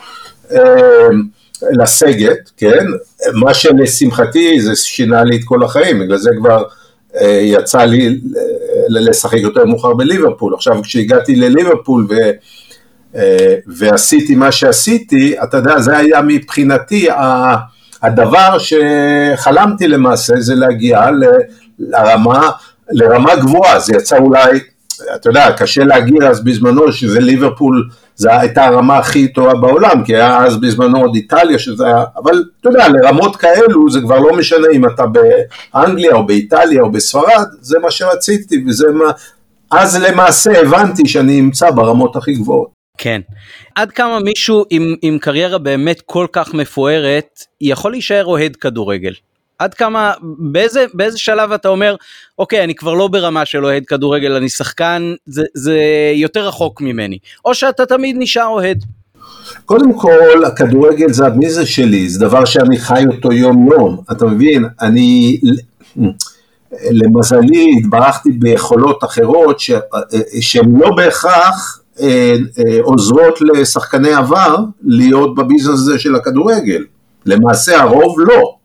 [0.52, 1.08] אה,
[1.80, 2.86] לסגת, כן,
[3.34, 6.64] מה שלשמחתי זה שינה לי את כל החיים, בגלל זה כבר
[7.42, 8.20] יצא לי
[8.90, 12.14] לשחק יותר מאוחר בליברפול, עכשיו כשהגעתי לליברפול ו,
[13.67, 17.08] ועשיתי מה שעשיתי, אתה יודע, זה היה מבחינתי
[18.02, 21.10] הדבר שחלמתי למעשה, זה להגיע
[21.80, 22.49] לרמה,
[22.91, 24.60] לרמה גבוהה, זה יצא אולי,
[25.15, 30.15] אתה יודע, קשה להגיד אז בזמנו שזה ליברפול זו הייתה הרמה הכי טובה בעולם, כי
[30.15, 34.34] היה אז בזמנו עוד איטליה שזה היה, אבל אתה יודע, לרמות כאלו זה כבר לא
[34.38, 39.12] משנה אם אתה באנגליה או באיטליה או בספרד, זה מה שרציתי וזה מה,
[39.71, 42.83] אז למעשה הבנתי שאני אמצא ברמות הכי גבוהות.
[42.97, 43.21] כן.
[43.75, 49.13] עד כמה מישהו עם, עם קריירה באמת כל כך מפוארת יכול להישאר אוהד כדורגל?
[49.60, 51.95] עד כמה, באיזה, באיזה שלב אתה אומר,
[52.38, 55.79] אוקיי, אני כבר לא ברמה של אוהד כדורגל, אני שחקן, זה, זה
[56.15, 58.84] יותר רחוק ממני, או שאתה תמיד נשאר אוהד.
[59.65, 64.25] קודם כל, הכדורגל זה מי זה שלי, זה דבר שאני חי אותו יום יום, אתה
[64.25, 65.39] מבין, אני,
[66.91, 69.60] למזלי, התברכתי ביכולות אחרות
[70.41, 71.83] שהן לא בהכרח
[72.82, 76.84] עוזרות לשחקני עבר להיות בביזנס הזה של הכדורגל.
[77.25, 78.56] למעשה הרוב לא.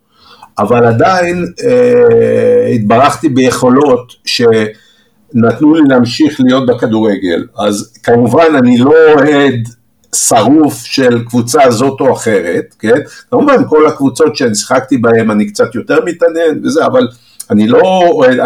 [0.58, 7.46] אבל עדיין אה, התברכתי ביכולות שנתנו לי להמשיך להיות בכדורגל.
[7.58, 9.68] אז כמובן אני לא אוהד
[10.14, 13.00] שרוף של קבוצה זאת או אחרת, כן?
[13.30, 17.08] כמובן כל הקבוצות שאני שיחקתי בהן אני קצת יותר מתעניין וזה, אבל
[17.50, 17.82] אני לא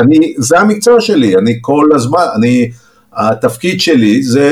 [0.00, 2.70] אני, זה המקצוע שלי, אני כל הזמן, אני,
[3.16, 4.50] התפקיד שלי זה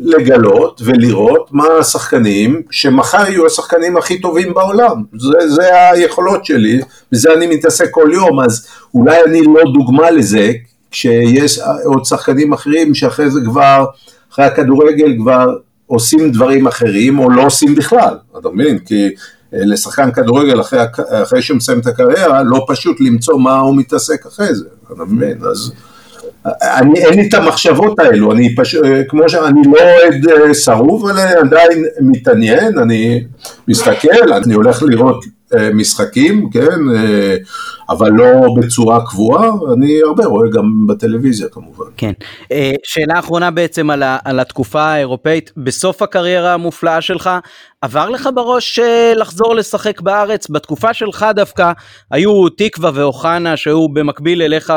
[0.00, 5.02] לגלות ולראות מה השחקנים שמחר יהיו השחקנים הכי טובים בעולם.
[5.18, 6.80] זה, זה היכולות שלי,
[7.12, 10.52] בזה אני מתעסק כל יום, אז אולי אני לא דוגמה לזה,
[10.90, 13.84] כשיש עוד שחקנים אחרים שאחרי זה כבר,
[14.32, 15.46] אחרי הכדורגל כבר
[15.86, 18.78] עושים דברים אחרים או לא עושים בכלל, אתה מבין?
[18.78, 19.08] כי
[19.52, 20.80] לשחקן כדורגל אחרי,
[21.22, 25.38] אחרי שהוא מסיים את הקריירה, לא פשוט למצוא מה הוא מתעסק אחרי זה, אתה מבין?
[25.50, 25.72] אז
[26.46, 31.18] אני, אין לי את המחשבות האלו, אני פשוט, כמו שאני לא אוהד אה, שרוף, אבל
[31.18, 33.24] עדיין מתעניין, אני
[33.68, 35.30] מסתכל, אני הולך לראות אה,
[35.74, 37.36] משחקים, כן, אה,
[37.88, 38.24] אבל לא
[38.60, 41.84] בצורה קבועה, אני הרבה רואה גם בטלוויזיה כמובן.
[41.96, 42.12] כן.
[42.84, 47.30] שאלה אחרונה בעצם על, על התקופה האירופאית, בסוף הקריירה המופלאה שלך,
[47.80, 48.78] עבר לך בראש
[49.16, 50.50] לחזור לשחק בארץ?
[50.50, 51.72] בתקופה שלך דווקא
[52.10, 54.72] היו תקווה ואוחנה שהיו במקביל אליך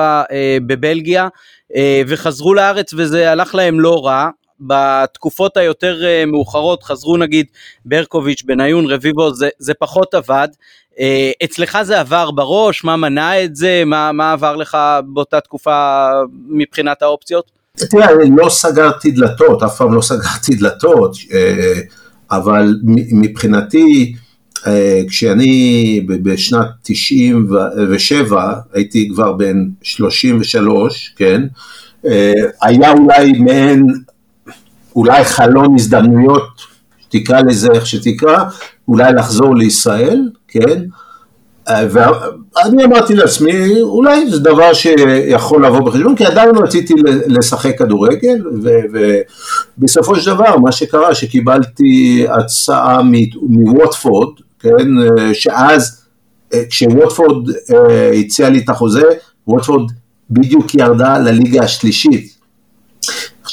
[0.68, 1.28] בבלגיה,
[2.08, 4.30] וחזרו לארץ וזה הלך להם לא רע.
[4.60, 7.46] בתקופות היותר uh, מאוחרות חזרו נגיד
[7.86, 10.48] ברקוביץ', בניון, רביבו, זה, זה פחות עבד.
[10.94, 10.98] Uh,
[11.44, 12.84] אצלך זה עבר בראש?
[12.84, 13.84] מה מנע את זה?
[13.86, 16.10] מה, מה עבר לך באותה תקופה
[16.50, 17.52] מבחינת האופציות?
[17.90, 21.74] תראה, אני לא סגרתי דלתות, אף פעם לא סגרתי דלתות, אה,
[22.32, 22.76] אבל
[23.12, 24.16] מבחינתי,
[25.08, 31.42] כשאני בשנת 97, הייתי כבר בן 33, כן?
[32.62, 33.88] היה אולי מעין
[34.96, 36.62] אולי חלון הזדמנויות,
[37.10, 38.38] תקרא לזה איך שתקרא,
[38.88, 40.82] אולי לחזור לישראל, כן?
[41.70, 46.94] ואני אמרתי לעצמי, אולי זה דבר שיכול לבוא בחשבון, כי עדיין רציתי
[47.28, 48.44] לשחק כדורגל,
[49.78, 53.02] ובסופו של דבר, מה שקרה, שקיבלתי הצעה
[53.42, 54.88] מווטפורד, כן,
[55.34, 56.06] שאז,
[56.70, 59.10] כשווטפורד אה, הציע לי את החוזה,
[59.48, 59.92] ווטפורד
[60.30, 62.36] בדיוק ירדה לליגה השלישית,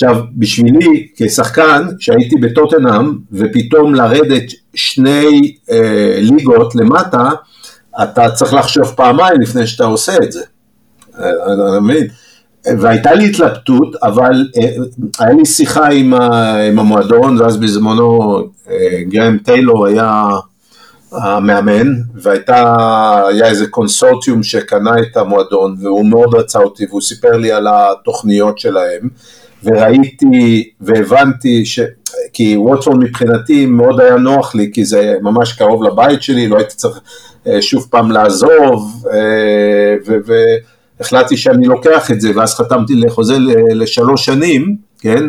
[0.05, 4.43] עכשיו, בשבילי כשחקן, שהייתי בטוטנאם, ופתאום לרדת
[4.75, 7.31] שני אה, ליגות למטה,
[8.03, 10.43] אתה צריך לחשוב פעמיים לפני שאתה עושה את זה.
[11.19, 12.07] אה, אתה מבין?
[12.79, 14.69] והייתה לי התלבטות, אבל אה,
[15.19, 18.39] היה לי שיחה עם, ה, עם המועדון, ואז בזמנו
[18.71, 20.29] אה, גרם טיילור היה
[21.13, 27.67] המאמן, והיה איזה קונסורטיום שקנה את המועדון, והוא מאוד רצה אותי, והוא סיפר לי על
[27.71, 29.09] התוכניות שלהם.
[29.65, 31.81] וראיתי והבנתי ש...
[32.33, 36.75] כי ווטפורד מבחינתי מאוד היה נוח לי, כי זה ממש קרוב לבית שלי, לא הייתי
[36.75, 37.01] צריך
[37.47, 40.15] אה, שוב פעם לעזוב, אה,
[41.01, 43.37] והחלטתי שאני לוקח את זה, ואז חתמתי לחוזה
[43.75, 45.23] לשלוש שנים, כן?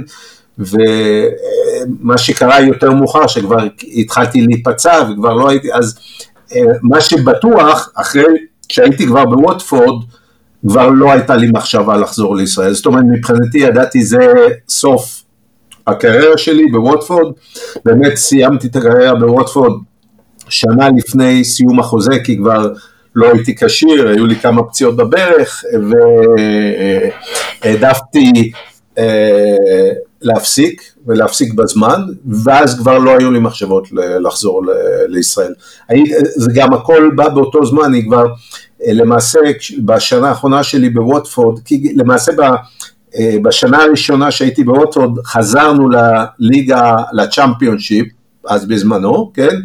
[0.60, 3.58] ומה שקרה יותר מאוחר, שכבר
[3.98, 6.00] התחלתי להיפצע וכבר לא הייתי, אז
[6.56, 8.24] אה, מה שבטוח, אחרי
[8.70, 10.04] שהייתי כבר בווטפורד,
[10.68, 12.74] כבר לא הייתה לי מחשבה לחזור לישראל.
[12.74, 14.34] זאת אומרת, מבחינתי ידעתי זה
[14.70, 15.24] סוף
[15.88, 17.34] הקריירה שלי בווטפורד.
[17.86, 19.72] באמת סיימתי את הקריירה בווטפורד
[20.50, 22.74] שנה לפני סיום החוזה, כי כבר
[23.16, 25.64] לא הייתי כשיר, היו לי כמה פציעות בברך,
[27.64, 28.52] והעדפתי
[28.98, 29.92] אה,
[30.24, 32.02] להפסיק, ולהפסיק בזמן,
[32.44, 33.88] ואז כבר לא היו לי מחשבות
[34.24, 34.62] לחזור
[35.08, 35.54] לישראל.
[36.36, 38.26] זה גם הכל בא באותו זמן, אני כבר
[38.88, 39.40] למעשה
[39.86, 42.32] בשנה האחרונה שלי בווטפורד, כי למעשה
[43.16, 48.08] אה, בשנה הראשונה שהייתי בווטפורד חזרנו לליגה, לצ'מפיונשיפ,
[48.48, 49.56] אז בזמנו, כן?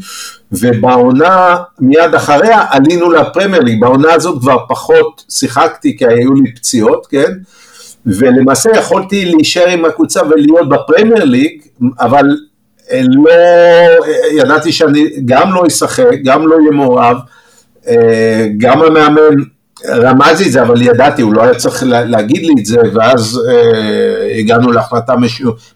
[0.52, 7.32] ובעונה מיד אחריה עלינו לפרמייר בעונה הזאת כבר פחות שיחקתי כי היו לי פציעות, כן?
[8.16, 11.62] ולמעשה יכולתי להישאר עם הקבוצה ולהיות בפרמייר ליג,
[12.00, 12.36] אבל
[12.90, 17.16] אה, לא, אה, ידעתי שאני גם לא אשחק, גם לא אהיה מעורב,
[17.88, 19.36] אה, גם המאמן
[19.86, 23.40] רמז לי את זה, אבל ידעתי, הוא לא היה צריך להגיד לי את זה, ואז
[23.48, 25.14] אה, הגענו להחלטה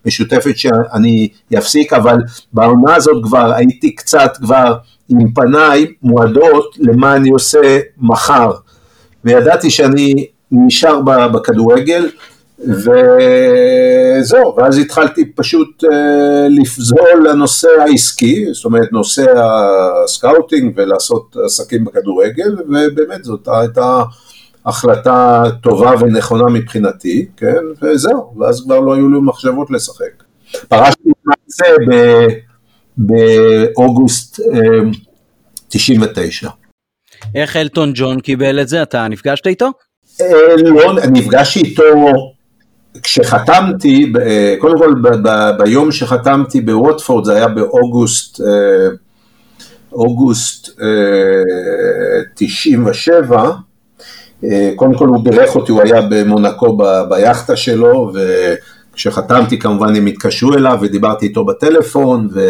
[0.07, 2.16] משותפת שאני אפסיק, אבל
[2.53, 4.75] בעונה הזאת כבר הייתי קצת כבר
[5.09, 8.51] עם פניי מועדות למה אני עושה מחר,
[9.25, 11.01] וידעתי שאני נשאר
[11.35, 12.09] בכדורגל,
[12.69, 19.25] וזהו, ואז התחלתי פשוט אה, לפזול לנושא העסקי, זאת אומרת נושא
[20.05, 24.03] הסקאוטינג ולעשות עסקים בכדורגל, ובאמת זאת הייתה
[24.67, 30.23] החלטה טובה ונכונה מבחינתי, כן, וזהו, ואז כבר לא היו לי מחשבות לשחק.
[30.69, 31.65] פרשתי למעשה
[32.97, 34.41] באוגוסט
[35.69, 36.47] 99.
[36.47, 36.53] אה,
[37.35, 38.83] איך אלטון ג'ון קיבל את זה?
[38.83, 39.71] אתה נפגשת איתו?
[40.23, 41.83] אה, לא, נפגשתי איתו
[43.03, 44.13] כשחתמתי,
[44.59, 44.95] קודם כל
[45.59, 48.89] ביום שחתמתי בווטפורד, זה היה באוגוסט, אה,
[49.93, 50.69] אוגוסט
[52.35, 53.51] 97, אה,
[54.45, 58.13] אה, קודם כל הוא בירך אותי, הוא היה במונקו ביאכטה שלו,
[58.95, 62.41] וכשחתמתי כמובן הם התקשרו אליו ודיברתי איתו בטלפון, ו...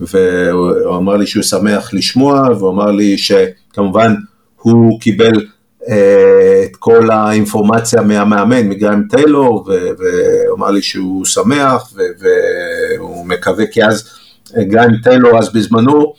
[0.00, 4.14] והוא אמר לי שהוא שמח לשמוע, והוא אמר לי שכמובן
[4.56, 5.46] הוא קיבל
[5.86, 14.10] את כל האינפורמציה מהמאמן, מגריים טיילור, והוא אמר לי שהוא שמח והוא מקווה, כי אז
[14.58, 16.12] גריים טיילור אז בזמנו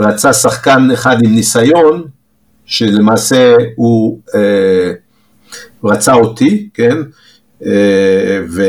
[0.00, 2.04] רצה שחקן אחד עם ניסיון,
[2.66, 4.92] שלמעשה הוא אה,
[5.84, 6.96] רצה אותי, כן,
[7.66, 8.62] אה, ו...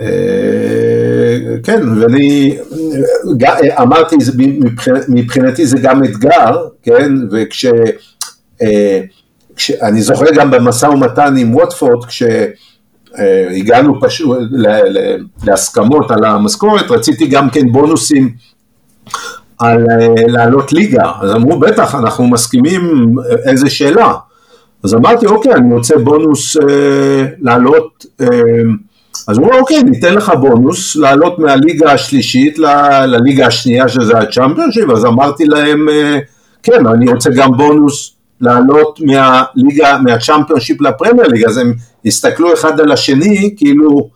[0.00, 2.58] אה, כן, ואני
[3.82, 4.16] אמרתי,
[5.08, 7.66] מבחינתי זה גם אתגר, כן, וכש...
[9.70, 14.38] אה, אני זוכר גם במשא ומתן עם ווטפורד, כשהגענו פשוט
[15.46, 18.32] להסכמות על המשכורת, רציתי גם כן בונוסים
[19.58, 19.86] על
[20.28, 23.14] לעלות ליגה, אז אמרו בטח אנחנו מסכימים
[23.46, 24.12] איזה שאלה,
[24.84, 28.26] אז אמרתי אוקיי אני רוצה בונוס אה, לעלות אה,
[29.28, 34.90] אז הוא אמר, אוקיי, ניתן לך בונוס לעלות מהליגה השלישית ל- לליגה השנייה שזה הצ'אמפיונשיפ,
[34.90, 36.18] אז אמרתי להם, אה,
[36.62, 38.14] כן, אני רוצה גם בונוס
[38.44, 41.72] לעלות מהליגה, מהצ'אמפיונשיפ לפרמייר ליגה, אז הם
[42.06, 44.08] הסתכלו אחד על השני, כאילו,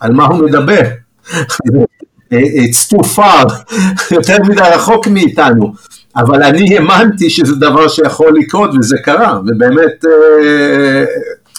[0.00, 0.80] על מה הוא מדבר.
[2.32, 3.52] It's too far,
[4.10, 5.72] יותר מדי רחוק מאיתנו.
[6.16, 11.04] אבל אני האמנתי שזה דבר שיכול לקרות וזה קרה, ובאמת אה,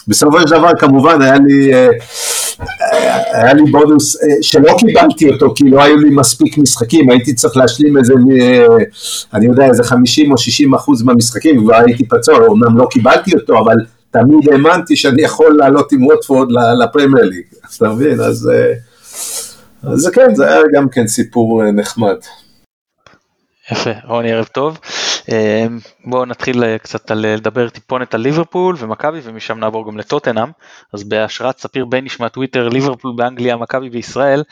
[0.08, 1.88] בסופו של דבר כמובן היה לי, אה,
[3.32, 7.56] היה לי בונוס אה, שלא קיבלתי אותו כי לא היו לי מספיק משחקים, הייתי צריך
[7.56, 8.14] להשלים איזה,
[9.34, 13.58] אני יודע, איזה 50 או 60 אחוז מהמשחקים, כבר הייתי פצוע, אמנם לא קיבלתי אותו,
[13.58, 13.76] אבל
[14.10, 16.48] תמיד האמנתי שאני יכול לעלות עם ווטפורד
[16.82, 17.44] לפרמייר ליג,
[17.76, 18.20] אתה מבין?
[18.20, 18.50] אז,
[19.82, 22.16] אז כן, זה היה גם כן סיפור נחמד.
[23.72, 24.78] יפה, רוני ערב טוב.
[25.28, 29.98] אמ, בואו נתחיל אה, קצת על, אה, לדבר טיפונת על ליברפול ומכבי ומשם נעבור גם
[29.98, 30.48] לטוטנאם.
[30.92, 34.42] אז בהשראת ספיר בייניש מהטוויטר ליברפול באנגליה, מכבי בישראל,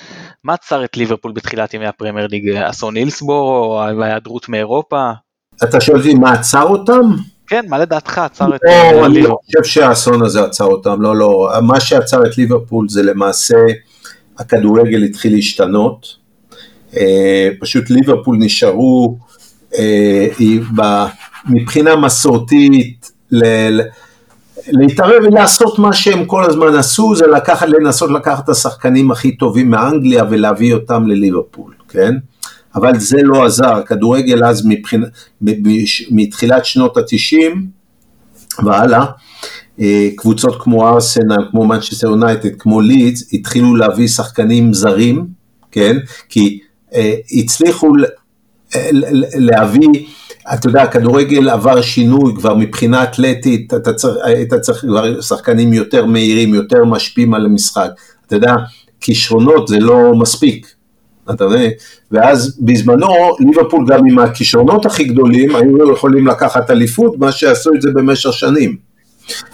[0.45, 2.57] מה עצר את ליברפול בתחילת ימי הפרמייר ליג?
[2.57, 5.11] אסון הילסבורו או ההיעדרות מאירופה?
[5.65, 7.11] אתה שואל אותי מה עצר אותם?
[7.47, 9.01] כן, מה לדעתך עצר את ליברפול?
[9.01, 11.49] לא, אני לא חושב שהאסון הזה עצר אותם, לא, לא.
[11.63, 13.57] מה שעצר את ליברפול זה למעשה
[14.39, 16.07] הכדורגל התחיל להשתנות.
[16.97, 19.19] אה, פשוט ליברפול נשארו
[19.79, 21.07] אה,
[21.49, 23.11] מבחינה מסורתית
[24.69, 29.71] להתערב ולעשות מה שהם כל הזמן עשו, זה לקחת, לנסות לקחת את השחקנים הכי טובים
[29.71, 32.15] מאנגליה ולהביא אותם לליברפול, כן?
[32.75, 35.07] אבל זה לא עזר, הכדורגל אז מבחינה,
[36.11, 37.67] מתחילת שנות התשעים
[38.65, 39.05] והלאה,
[39.81, 45.27] אה, קבוצות כמו ארסנל, כמו מנצ'סטר יונייטד, כמו לידס, התחילו להביא שחקנים זרים,
[45.71, 45.97] כן?
[46.29, 46.59] כי
[46.95, 47.93] אה, הצליחו
[49.39, 49.89] להביא,
[50.55, 56.07] אתה יודע, הכדורגל עבר שינוי כבר מבחינה אתלטית, אתה צריך, היית צריך כבר שחקנים יותר
[56.07, 57.91] מהירים, יותר משפיעים על המשחק,
[58.27, 58.55] אתה יודע,
[59.01, 60.67] כישרונות זה לא מספיק,
[61.31, 61.69] אתה יודע,
[62.11, 67.83] ואז בזמנו ליברפול גם עם הכישרונות הכי גדולים היו יכולים לקחת אליפות, מה שעשו את
[67.83, 68.77] זה במשך שנים.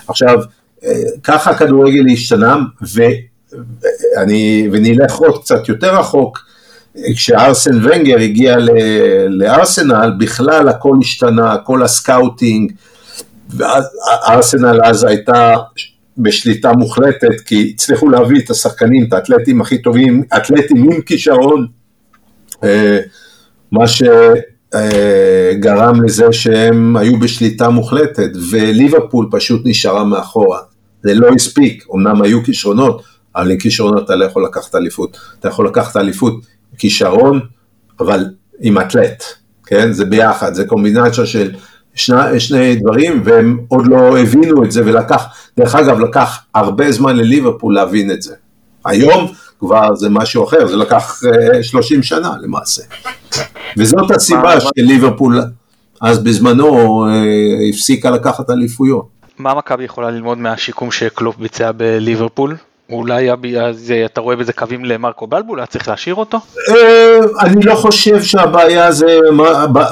[0.09, 0.39] עכשיו,
[0.85, 2.57] אה, ככה הכדורגל השתנה,
[4.17, 6.39] ואני, ונלך עוד קצת יותר רחוק,
[7.15, 8.57] כשארסן ונגר הגיע
[9.29, 12.73] לארסנל, בכלל הכל השתנה, כל הסקאוטינג,
[13.51, 15.55] וארסנל אז הייתה
[16.19, 21.67] בשליטה מוחלטת, כי הצליחו להביא את השחקנים, את האתלטים הכי טובים, אתלטים עם כישרון,
[22.65, 22.99] אה,
[23.73, 24.85] מה שגרם
[26.05, 30.59] לזה שהם היו בשליטה מוחלטת, וליברפול פשוט נשארה מאחורה.
[31.03, 33.03] זה לא הספיק, אמנם היו כישרונות,
[33.37, 35.19] אבל עם כישרונות אתה לא יכול לקחת אליפות.
[35.41, 36.35] אתה יכול לקחת אליפות
[36.79, 37.41] כישרון,
[38.01, 38.25] אבל
[38.61, 39.25] עם אתלט,
[39.67, 39.93] כן?
[39.93, 41.55] זה ביחד, זה קומבינציה של
[41.95, 45.25] שני, שני דברים, והם עוד לא הבינו את זה, ולקח,
[45.57, 48.35] דרך אגב, לקח הרבה זמן לליברפול להבין את זה.
[48.85, 51.21] היום כבר זה משהו אחר, זה לקח
[51.63, 52.83] 30 אה, שנה למעשה.
[53.79, 55.41] וזאת הסיבה שליברפול
[56.01, 59.07] אז בזמנו אה, הפסיקה לקחת אליפויות.
[59.39, 62.57] מה מכבי יכולה ללמוד מהשיקום שקלופ ביצע בליברפול?
[62.93, 66.41] אולי אז אתה רואה בזה קווים למרקו בלבול, היה צריך להשאיר אותו?
[66.69, 69.19] אה, אני לא חושב שהבעיה זה,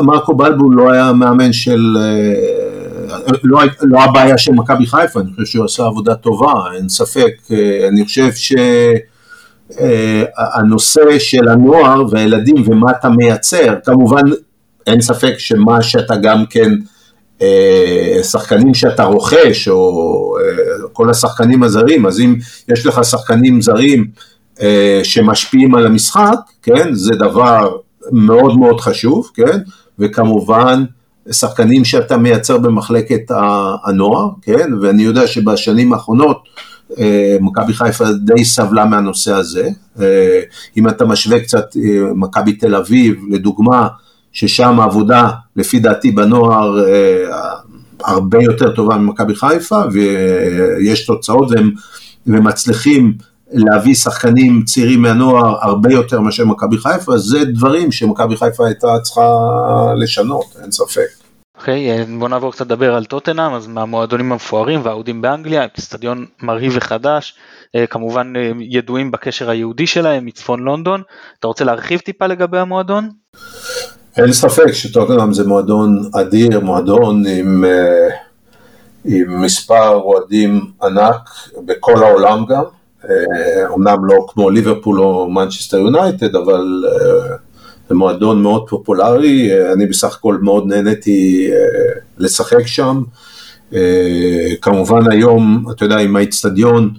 [0.00, 2.34] מרקו בלבול לא היה מאמן של, אה,
[3.42, 7.88] לא, לא הבעיה של מכבי חיפה, אני חושב שהוא עשה עבודה טובה, אין ספק, אה,
[7.88, 8.30] אני חושב
[9.70, 14.22] שהנושא של הנוער והילדים ומה אתה מייצר, כמובן
[14.86, 16.76] אין ספק שמה שאתה גם כן אה,
[18.22, 22.36] שחקנים שאתה רוכש, או אה, כל השחקנים הזרים, אז אם
[22.68, 24.06] יש לך שחקנים זרים
[24.62, 27.76] אה, שמשפיעים על המשחק, כן, זה דבר
[28.12, 29.58] מאוד מאוד חשוב, כן,
[29.98, 30.84] וכמובן
[31.30, 33.30] שחקנים שאתה מייצר במחלקת
[33.84, 36.38] הנוער, כן, ואני יודע שבשנים האחרונות
[37.40, 39.68] מכבי חיפה די סבלה מהנושא הזה,
[40.76, 41.64] אם אתה משווה קצת
[42.14, 43.88] מכבי תל אביב, לדוגמה,
[44.32, 47.24] ששם העבודה, לפי דעתי בנוער, אה,
[48.04, 51.70] הרבה יותר טובה ממכבי חיפה, ויש תוצאות והם,
[52.26, 53.14] ומצליחים
[53.52, 59.22] להביא שחקנים צעירים מהנוער הרבה יותר מאשר מכבי חיפה, זה דברים שמכבי חיפה הייתה צריכה
[59.96, 61.20] לשנות, אין ספק.
[61.58, 66.72] אוקיי, okay, בוא נעבור קצת לדבר על טוטנאם, אז מהמועדונים המפוארים והאוהדים באנגליה, אצטדיון מרהיב
[66.76, 67.34] וחדש,
[67.76, 71.02] אה, כמובן אה, ידועים בקשר היהודי שלהם מצפון לונדון,
[71.38, 73.10] אתה רוצה להרחיב טיפה לגבי המועדון?
[74.16, 78.08] אין ספק שטוטנאם זה מועדון אדיר, מועדון עם, אה,
[79.04, 81.30] עם מספר אוהדים ענק
[81.64, 82.62] בכל העולם גם,
[83.68, 86.84] אומנם לא כמו ליברפול או מנצ'סטר יונייטד, אבל
[87.88, 91.50] זה מועדון מאוד פופולרי, אני בסך הכל מאוד נהניתי
[92.18, 93.02] לשחק שם.
[94.60, 96.90] כמובן היום, אתה יודע, עם האיצטדיון,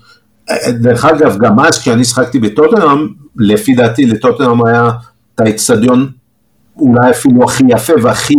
[0.70, 3.08] דרך אגב, גם אז כשאני שחקתי בטוטנאם,
[3.38, 4.90] לפי דעתי לטוטנאם היה
[5.36, 6.10] את האיצטדיון
[6.78, 8.36] אולי אפילו הכי יפה והכי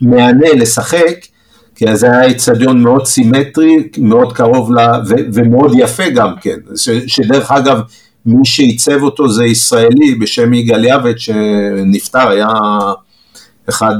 [0.00, 1.26] מהנה לשחק,
[1.74, 4.78] כי זה היה איצטדיון מאוד סימטרי, מאוד קרוב ל...
[5.08, 7.80] ו- ומאוד יפה גם כן, ש- שדרך אגב,
[8.26, 12.48] מי שעיצב אותו זה ישראלי בשם יגאל יעבד שנפטר, היה
[13.68, 13.94] אחד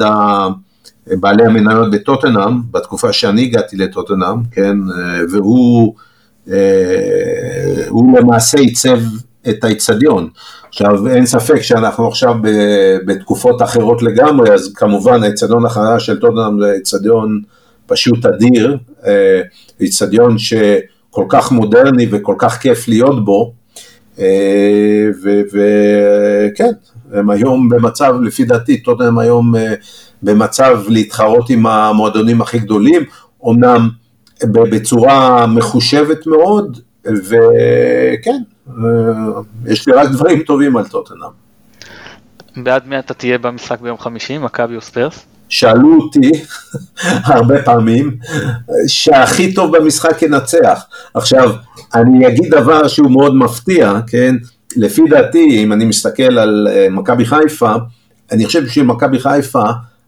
[1.06, 4.76] בעלי המניות בטוטנאם, בתקופה שאני הגעתי לטוטנאם, כן,
[5.32, 5.94] והוא
[6.50, 6.56] אה,
[7.88, 8.98] הוא למעשה עיצב
[9.49, 10.28] את האיצטדיון.
[10.68, 12.34] עכשיו, אין ספק שאנחנו עכשיו
[13.07, 17.41] בתקופות אחרות לגמרי, אז כמובן האיצטדיון החדש של טוטנאם זה איצטדיון
[17.86, 19.41] פשוט אדיר, אה,
[19.80, 23.53] איצטדיון שכל כך מודרני וכל כך כיף להיות בו,
[24.18, 25.09] אה,
[25.53, 26.70] וכן,
[27.12, 29.55] הם היום במצב, לפי דעתי, טוטנאם היום
[30.22, 33.03] במצב להתחרות עם המועדונים הכי גדולים,
[33.49, 33.88] אמנם
[34.45, 38.43] בצורה מחושבת מאוד, וכן,
[39.66, 41.30] יש לי רק דברים טובים על טוטנאם.
[42.56, 45.26] בעד מי אתה תהיה במשחק ביום חמישי, מכבי או ספרס?
[45.48, 46.30] שאלו אותי
[47.32, 48.16] הרבה פעמים
[48.86, 50.84] שהכי טוב במשחק ינצח.
[51.14, 51.52] עכשיו,
[51.94, 54.34] אני אגיד דבר שהוא מאוד מפתיע, כן?
[54.76, 57.72] לפי דעתי, אם אני מסתכל על אה, מכבי חיפה,
[58.32, 59.64] אני חושב שמכבי חיפה,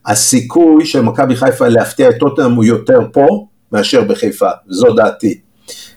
[0.06, 5.40] הסיכוי של מכבי חיפה להפתיע את טוטנאם הוא יותר פה, מאשר בחיפה, זו דעתי.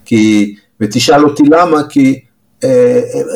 [0.05, 2.24] כי, ותשאל אותי למה, כי אה,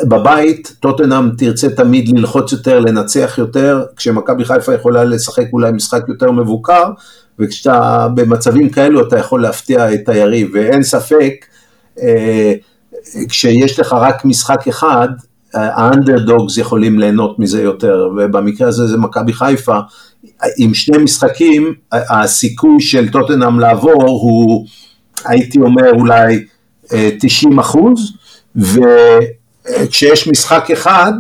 [0.07, 6.31] בבית טוטנאם תרצה תמיד ללחוץ יותר, לנצח יותר, כשמכבי חיפה יכולה לשחק אולי משחק יותר
[6.31, 6.83] מבוקר,
[7.39, 11.45] וכשאתה במצבים כאלו אתה יכול להפתיע את היריב, ואין ספק,
[12.01, 12.53] אה,
[13.29, 15.07] כשיש לך רק משחק אחד,
[15.53, 19.79] האנדרדוגס יכולים ליהנות מזה יותר, ובמקרה הזה זה מכבי חיפה,
[20.57, 24.65] עם שני משחקים, הסיכוי של טוטנאם לעבור הוא,
[25.25, 26.45] הייתי אומר אולי
[27.19, 28.13] 90 אה, אחוז,
[28.55, 31.11] וכשיש משחק אחד,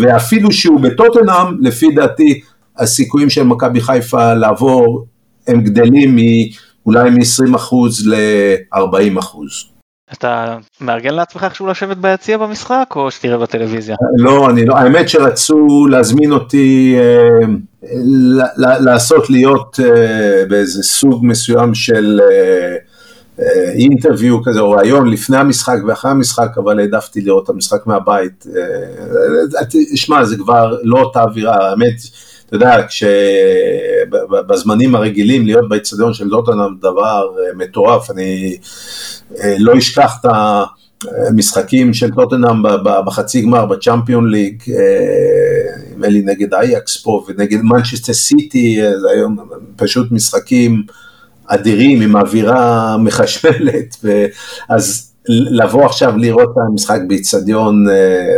[0.00, 2.40] ואפילו שהוא בטוטנאם, לפי דעתי
[2.78, 5.06] הסיכויים של מכבי חיפה לעבור
[5.46, 6.16] הם גדלים
[6.86, 9.50] אולי מ-20 אחוז ל-40 אחוז.
[10.12, 13.96] אתה מארגן לעצמך איכשהו לשבת ביציע במשחק או שתראה בטלוויזיה?
[14.16, 17.46] לא, אני לא, האמת שרצו להזמין אותי אה,
[18.80, 22.76] לעשות להיות אה, באיזה סוג מסוים של אה,
[23.74, 28.46] אינטרוויו כזה או רעיון לפני המשחק ואחרי המשחק, אבל העדפתי לראות את המשחק מהבית.
[28.56, 29.62] אה,
[29.94, 31.94] שמע, זה כבר לא אותה אווירה, האמת,
[32.46, 38.56] אתה יודע, כשבזמנים הרגילים להיות באצטדיון של דוטנאם דבר אה, מטורף, אני
[39.40, 40.30] אה, לא אשכח את
[41.28, 42.62] המשחקים של טוטנאם
[43.06, 44.76] בחצי גמר בצ'מפיון ליג, אה,
[45.90, 49.36] נדמה לי נגד אייקס פה ונגד מנצ'סטר סיטי, זה היום
[49.76, 50.82] פשוט משחקים
[51.46, 53.96] אדירים עם אווירה מחשמלת,
[54.68, 57.84] אז לבוא עכשיו לראות את המשחק באיצטדיון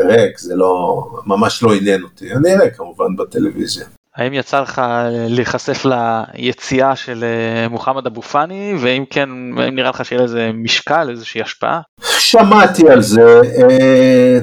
[0.09, 3.85] ריק, זה לא, ממש לא עניין אותי, אני אראה כמובן בטלוויזיה.
[4.19, 4.83] האם יצא לך
[5.29, 11.11] להיחשף ליציאה של אה, מוחמד אבו פאני ואם כן האם נראה לך שיהיה לזה משקל
[11.11, 11.81] איזושהי השפעה?
[12.19, 14.39] שמעתי על זה, אה,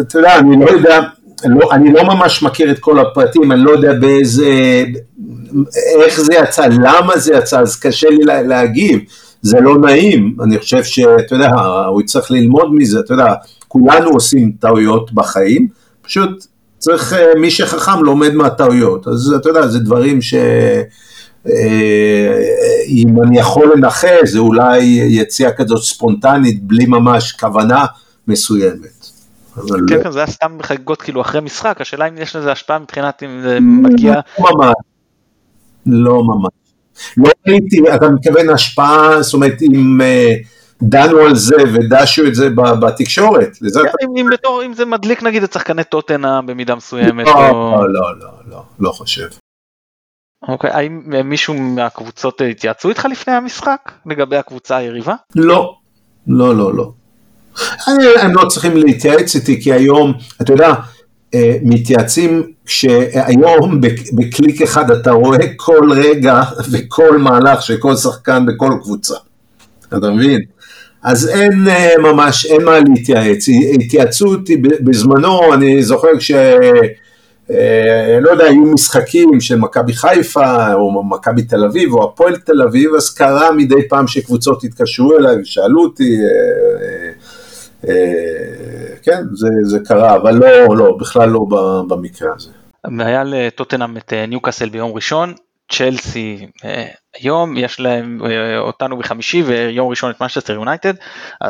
[0.00, 1.00] אתה יודע אני לא יודע,
[1.44, 4.84] לא, אני לא ממש מכיר את כל הפרטים, אני לא יודע באיזה,
[6.04, 9.00] איך זה יצא, למה זה יצא, אז קשה לי להגיב,
[9.42, 11.50] זה לא נעים, אני חושב שאתה יודע,
[11.88, 13.34] הוא יצטרך ללמוד מזה, אתה יודע,
[13.68, 15.68] כולנו עושים טעויות בחיים,
[16.02, 16.46] פשוט
[16.78, 20.34] צריך, אה, מי שחכם לומד מהטעויות, אז אתה יודע, זה דברים ש...
[21.48, 22.38] אה,
[22.86, 24.78] אם אני יכול לנחש, זה אולי
[25.08, 27.84] יציאה כזאת ספונטנית, בלי ממש כוונה
[28.28, 29.06] מסוימת.
[29.88, 33.22] כן, כן, זה היה סתם חגיגות כאילו אחרי משחק, השאלה אם יש לזה השפעה מבחינת
[33.22, 34.14] אם זה מגיע...
[34.38, 34.74] לא ממש.
[35.86, 36.52] לא ממש.
[37.16, 40.00] לא ראיתי, אתה מתכוון השפעה, זאת אומרת, אם...
[40.82, 42.50] דנו על זה ודשו את זה
[42.80, 43.56] בתקשורת.
[43.70, 43.80] אתה...
[44.64, 47.26] אם, זה מדליק נגיד את שחקני טוטנה במידה מסוימת.
[47.26, 47.34] לא.
[47.88, 49.28] לא, לא, לא, לא חושב.
[50.48, 55.14] אוקיי, האם מישהו מהקבוצות התייעצו איתך לפני המשחק לגבי הקבוצה היריבה?
[55.36, 55.76] לא,
[56.26, 56.92] לא, לא, לא.
[58.20, 60.74] הם לא צריכים להתייעץ איתי כי היום, אתה יודע,
[61.34, 63.80] אה, מתייעצים כשהיום
[64.12, 69.14] בקליק אחד אתה רואה כל רגע וכל מהלך של כל שחקן בכל קבוצה,
[69.88, 70.40] אתה מבין?
[71.02, 76.32] אז אין אה, ממש, אין מה להתייעץ, התייעצו אותי בזמנו, אני זוכר כש...
[77.50, 82.62] אה, לא יודע, היו משחקים של מכבי חיפה, או מכבי תל אביב, או הפועל תל
[82.62, 86.16] אביב, אז קרה מדי פעם שקבוצות התקשרו אליי ושאלו אותי,
[89.02, 91.40] כן, זה, זה קרה, אבל לא, לא, בכלל לא
[91.88, 92.50] במקרה הזה.
[92.98, 95.34] היה לטוטנאם את ניוקאסל ביום ראשון,
[95.70, 96.86] צ'לסי אה,
[97.20, 100.94] היום יש להם אה, אותנו בחמישי ויום ראשון את מנצ'סטר יונייטד.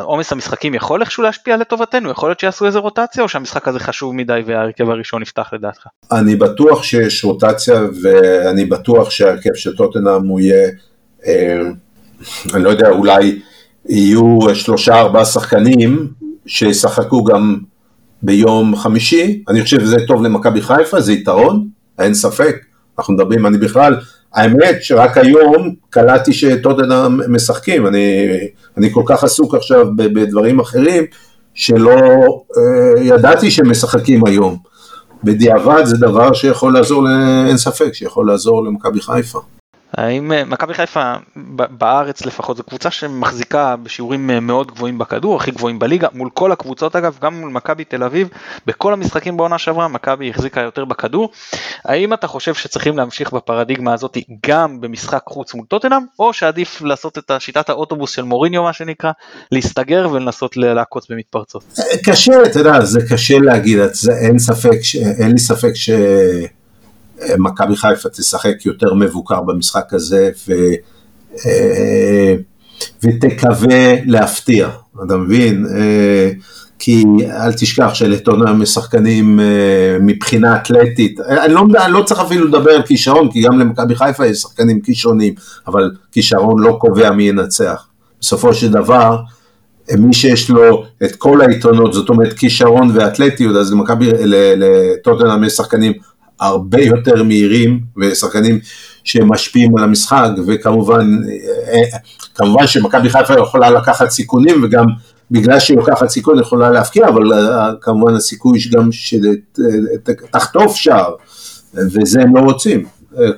[0.02, 4.14] עומס המשחקים יכול איכשהו להשפיע לטובתנו יכול להיות שיעשו איזה רוטציה או שהמשחק הזה חשוב
[4.14, 5.86] מדי וההרכב הראשון יפתח לדעתך.
[6.12, 10.70] אני בטוח שיש רוטציה ואני בטוח שההרכב של טוטנאם הוא יהיה
[11.26, 11.60] אה,
[12.54, 13.40] אני לא יודע אולי
[13.88, 16.08] יהיו שלושה ארבעה שחקנים
[16.46, 17.58] שישחקו גם
[18.22, 21.68] ביום חמישי אני חושב שזה טוב למכבי חיפה זה יתרון
[22.00, 22.56] אין ספק.
[22.98, 23.96] אנחנו מדברים, אני בכלל,
[24.34, 28.26] האמת שרק היום קלטתי שטוטנאם משחקים, אני,
[28.76, 31.04] אני כל כך עסוק עכשיו בדברים אחרים,
[31.54, 31.90] שלא
[32.56, 34.56] אה, ידעתי שהם משחקים היום.
[35.24, 37.06] בדיעבד זה דבר שיכול לעזור,
[37.48, 39.40] אין ספק, שיכול לעזור למכבי חיפה.
[40.00, 41.12] האם אה, מכבי חיפה
[41.70, 46.52] בארץ לפחות זו קבוצה שמחזיקה בשיעורים אה, מאוד גבוהים בכדור, הכי גבוהים בליגה, מול כל
[46.52, 48.28] הקבוצות אגב, גם מול מכבי תל אביב,
[48.66, 51.30] בכל המשחקים בעונה שעברה מכבי החזיקה יותר בכדור.
[51.84, 57.18] האם אתה חושב שצריכים להמשיך בפרדיגמה הזאת גם במשחק חוץ מול טוטנאם, או שעדיף לעשות
[57.18, 59.10] את שיטת האוטובוס של מוריניו מה שנקרא,
[59.52, 61.64] להסתגר ולנסות לעקוץ במתפרצות?
[62.06, 63.78] קשה, אתה יודע, זה קשה להגיד,
[64.22, 64.78] אין ספק,
[65.20, 65.90] אין לי ספק ש...
[67.38, 70.52] מכבי חיפה תשחק יותר מבוקר במשחק הזה ו,
[71.46, 72.34] אה,
[73.02, 74.68] ותקווה להפתיע,
[75.06, 75.66] אתה מבין?
[75.76, 76.30] אה,
[76.78, 82.70] כי אל תשכח שלטונה משחקנים אה, מבחינה אתלטית, אני לא, אני לא צריך אפילו לדבר
[82.70, 85.34] על כישרון, כי גם למכבי חיפה יש שחקנים כישרונים,
[85.66, 87.86] אבל כישרון לא קובע מי ינצח.
[88.20, 89.16] בסופו של דבר,
[89.98, 94.10] מי שיש לו את כל היתרונות, זאת אומרת כישרון ואתלטיות, אז למכבי,
[94.56, 95.92] לטוטנאם יש שחקנים
[96.40, 98.60] הרבה יותר מהירים ושחקנים
[99.04, 101.18] שמשפיעים על המשחק וכמובן
[101.72, 101.98] אה,
[102.34, 104.84] כמובן שמכבי חיפה יכולה לקחת סיכונים וגם
[105.30, 111.14] בגלל שהיא לוקחת סיכון יכולה להפקיע אבל אה, כמובן הסיכוי שגם שתחטוף שער
[111.74, 112.86] וזה הם לא רוצים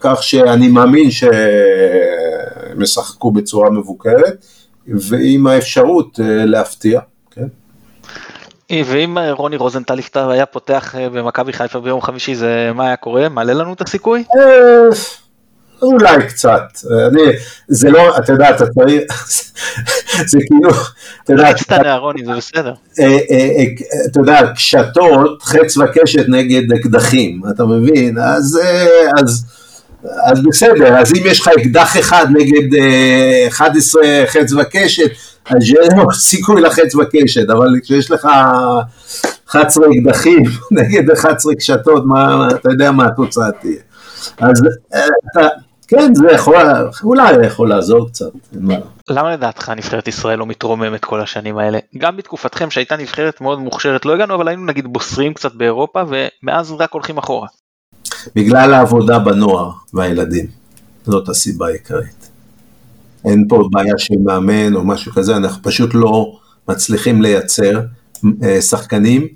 [0.01, 4.47] כך שאני מאמין שהם ישחקו בצורה מבוקרת
[4.89, 7.01] ועם האפשרות אה, להפתיע.
[8.81, 13.29] ואם אה, רוני רוזנטל היה פותח אה, במכבי חיפה ביום חמישי זה מה היה קורה?
[13.29, 14.25] מעלה לנו את הסיכוי?
[14.37, 14.97] אה,
[15.83, 16.63] אולי קצת,
[17.09, 17.23] אני,
[17.69, 19.03] זה לא, אתה יודע, אתה צריך,
[20.31, 20.71] זה כאילו,
[21.25, 22.75] אתה יודע, קטנה רוני, זה בסדר.
[24.07, 28.19] אתה יודע, קשתות, חץ וקשת נגד אקדחים, אתה מבין?
[28.19, 28.61] אז,
[30.05, 32.79] אז, בסדר, אז אם יש לך אקדח אחד נגד
[33.49, 35.11] 11 חץ וקשת,
[35.51, 38.29] אז שיהיה לו סיכוי לחץ בקשת, אבל כשיש לך
[39.49, 40.43] 11 אקדחים
[40.79, 43.81] נגד 11 קשתות, מה, אתה יודע מה התוצאה תהיה.
[44.39, 44.63] אז
[45.33, 45.49] אתה,
[45.89, 46.57] כן, זה יכול,
[47.05, 48.31] אולי יכול לעזור קצת.
[49.11, 51.79] למה לדעתך נבחרת ישראל לא מתרוממת כל השנים האלה?
[51.99, 56.73] גם בתקופתכם שהייתה נבחרת מאוד מוכשרת לא הגענו, אבל היינו נגיד בוסרים קצת באירופה ומאז
[56.73, 57.49] רק הולכים אחורה.
[58.37, 60.47] בגלל העבודה בנוער והילדים,
[61.07, 62.29] זאת הסיבה העיקרית.
[63.25, 66.39] אין פה בעיה של מאמן או משהו כזה, אנחנו פשוט לא
[66.69, 67.81] מצליחים לייצר
[68.45, 69.27] אה, שחקנים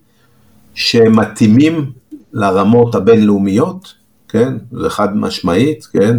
[0.74, 1.90] שמתאימים
[2.32, 3.94] לרמות הבינלאומיות,
[4.28, 6.16] כן, זה חד משמעית, כן,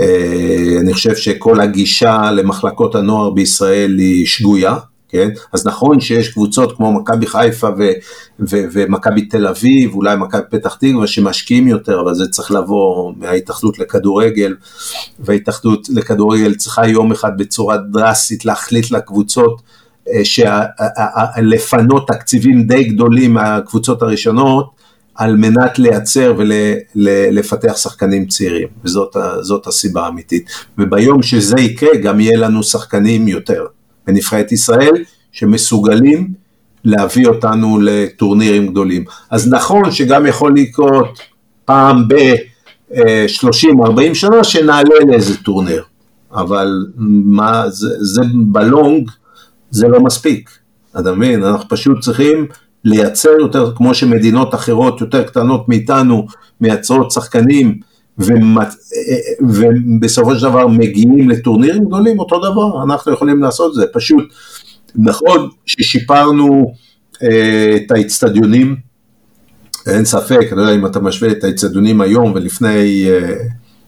[0.00, 4.76] אה, אני חושב שכל הגישה למחלקות הנוער בישראל היא שגויה,
[5.12, 5.28] כן?
[5.52, 7.68] אז נכון שיש קבוצות כמו מכבי חיפה
[8.38, 14.54] ומכבי תל אביב, אולי מכבי פתח תקווה שמשקיעים יותר, אבל זה צריך לבוא מההתאחדות לכדורגל,
[15.18, 19.62] וההתאחדות לכדורגל צריכה יום אחד בצורה דרסטית להחליט לקבוצות
[20.08, 24.82] אה, לפנות תקציבים די גדולים מהקבוצות הראשונות,
[25.14, 26.34] על מנת לייצר
[26.94, 30.50] ולפתח שחקנים צעירים, וזאת הסיבה האמיתית.
[30.78, 33.66] וביום שזה יקרה גם יהיה לנו שחקנים יותר.
[34.06, 36.28] בנבחרת ישראל, שמסוגלים
[36.84, 39.04] להביא אותנו לטורנירים גדולים.
[39.30, 41.18] אז נכון שגם יכול לקרות
[41.64, 45.82] פעם ב-30-40 שנה שנעלה לאיזה טורניר,
[46.34, 49.10] אבל מה, זה, זה בלונג
[49.70, 50.50] זה לא מספיק,
[51.00, 51.44] אתה מבין?
[51.44, 52.46] אנחנו פשוט צריכים
[52.84, 56.26] לייצר יותר, כמו שמדינות אחרות יותר קטנות מאיתנו
[56.60, 57.78] מייצרות שחקנים
[58.18, 58.68] ומת...
[59.40, 64.32] ובסופו של דבר מגיעים לטורנירים גדולים, אותו דבר, אנחנו יכולים לעשות את זה, פשוט
[64.94, 66.74] נכון ששיפרנו
[67.22, 68.76] אה, את האצטדיונים,
[69.86, 73.34] אין ספק, אני לא יודע אם אתה משווה את האצטדיונים היום ולפני אה,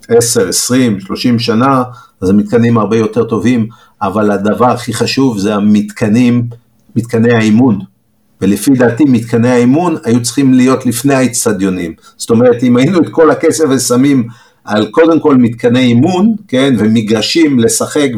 [0.09, 1.83] 10, 20, 30 שנה,
[2.21, 3.69] אז המתקנים הרבה יותר טובים,
[4.03, 6.49] אבל הדבר הכי חשוב זה המתקנים,
[6.97, 7.79] מתקני האימון.
[8.45, 11.95] ולפי דעתי מתקני האימון היו צריכים להיות לפני האצטדיונים.
[12.17, 14.29] זאת אומרת, אם היינו את כל הכסף ושמים
[14.65, 18.09] על קודם כל מתקני אימון, כן, ומגרשים לשחק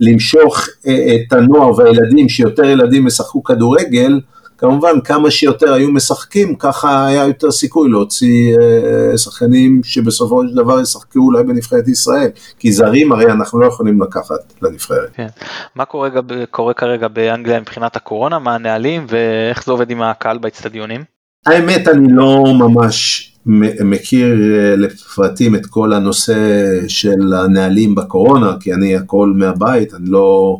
[0.00, 4.20] ולמשוך אה, את הנוער והילדים, שיותר ילדים ישחקו כדורגל,
[4.58, 10.80] כמובן כמה שיותר היו משחקים, ככה היה יותר סיכוי להוציא אה, שחקנים שבסופו של דבר
[10.80, 15.10] ישחקו אולי בנבחרת ישראל, כי זרים הרי אנחנו לא יכולים לקחת לנבחרת.
[15.14, 15.26] כן.
[15.74, 16.08] מה קורה,
[16.50, 21.04] קורה כרגע באנגליה מבחינת הקורונה, מה הנהלים ואיך זה עובד עם הקהל באצטדיונים?
[21.46, 26.34] האמת אני לא ממש מכיר אה, לפרטים את כל הנושא
[26.88, 30.58] של הנהלים בקורונה, כי אני הכל מהבית, אני לא,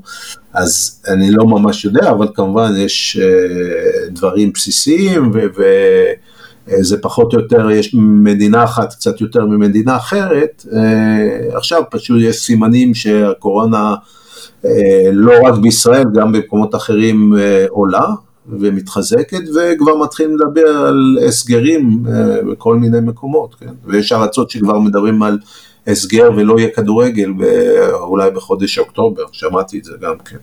[0.52, 5.30] אז אני לא ממש יודע, אבל כמובן יש אה, דברים בסיסיים,
[6.68, 12.36] וזה פחות או יותר, יש מדינה אחת קצת יותר ממדינה אחרת, אה, עכשיו פשוט יש
[12.36, 13.94] סימנים שהקורונה
[15.12, 17.32] לא רק בישראל, גם במקומות אחרים
[17.68, 18.06] עולה,
[18.48, 23.72] ומתחזקת, וכבר מתחילים לדבר על הסגרים אה, בכל מיני מקומות, כן?
[23.84, 25.38] ויש ארצות שכבר מדברים על
[25.86, 27.32] הסגר ולא יהיה כדורגל
[27.92, 30.36] אולי בחודש אוקטובר, שמעתי את זה גם כן.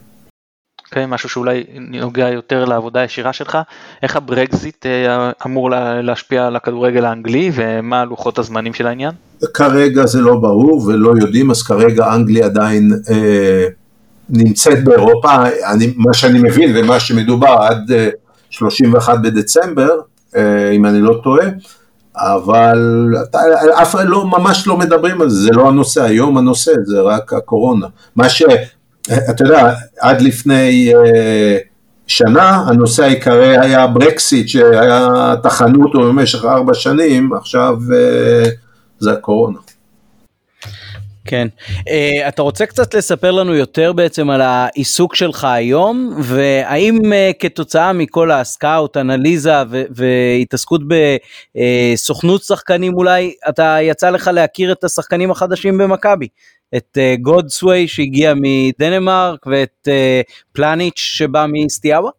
[0.93, 3.57] okay, משהו שאולי נוגע יותר לעבודה הישירה שלך,
[4.03, 5.69] איך הברקזיט אה, אמור
[6.03, 9.11] להשפיע על הכדורגל האנגלי ומה לוחות הזמנים של העניין?
[9.53, 13.65] כרגע זה לא ברור ולא יודעים, אז כרגע אנגליה עדיין אה,
[14.29, 15.29] נמצאת באירופה,
[15.71, 17.91] אני, מה שאני מבין ומה שמדובר עד
[18.49, 19.99] 31 אה, בדצמבר,
[20.35, 21.45] אה, אם אני לא טועה,
[22.15, 23.09] אבל
[23.81, 27.33] אף אחד לא, ממש לא מדברים על זה, זה לא הנושא, היום הנושא זה רק
[27.33, 27.87] הקורונה.
[28.15, 28.43] מה ש...
[29.29, 31.57] אתה יודע, עד לפני אה,
[32.07, 35.09] שנה הנושא העיקרי היה ברקסיט, שהיה
[35.43, 37.75] תחנו אותו במשך ארבע שנים, עכשיו
[38.99, 39.57] זה הקורונה.
[41.25, 41.47] כן.
[41.79, 47.93] Uh, אתה רוצה קצת לספר לנו יותר בעצם על העיסוק שלך היום, והאם uh, כתוצאה
[47.93, 55.31] מכל הסקאוט, אנליזה ו- והתעסקות בסוכנות uh, שחקנים אולי, אתה יצא לך להכיר את השחקנים
[55.31, 56.27] החדשים במכבי?
[56.75, 62.09] את גודסווי uh, שהגיע מדנמרק ואת uh, פלניץ' שבא מסטיאבה?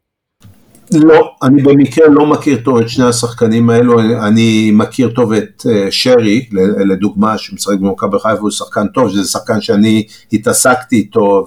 [0.93, 5.87] לא, אני במקרה לא מכיר טוב את שני השחקנים האלו, אני מכיר טוב את אה,
[5.91, 6.47] שרי,
[6.91, 11.47] לדוגמה, שמשחק במכבי חיפה, הוא שחקן טוב, שזה שחקן שאני התעסקתי איתו,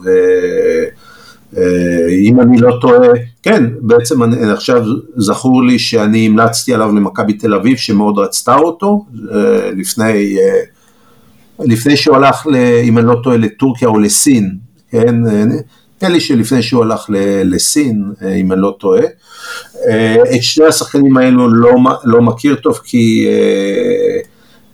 [1.54, 3.08] ואם אה, אני לא טועה,
[3.44, 4.84] כן, בעצם אני, עכשיו
[5.16, 10.38] זכור לי שאני המלצתי עליו למכבי תל אביב, שמאוד רצתה אותו, אה, לפני,
[11.60, 12.48] לפני שהוא הלך,
[12.84, 14.58] אם אני לא טועה, לטורקיה או לסין,
[14.92, 15.16] כן,
[15.98, 17.06] נדמה לי שלפני שהוא הלך
[17.44, 19.02] לסין, אם אני לא טועה.
[19.88, 21.72] אה, את שני השחקנים האלו לא,
[22.04, 24.20] לא מכיר טוב כי אה,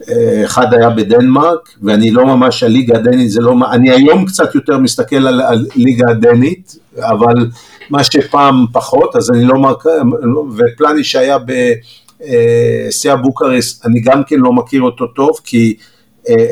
[0.10, 4.78] אה, אחד היה בדנמרק ואני לא ממש, הליגה הדנית זה לא, אני היום קצת יותר
[4.78, 7.48] מסתכל על, על ליגה הדנית, אבל
[7.90, 9.78] מה שפעם פחות, אז אני לא,
[10.58, 11.38] ופלני שהיה
[12.90, 15.76] בסטיאווה בוקרשט, אני גם כן לא מכיר אותו טוב, כי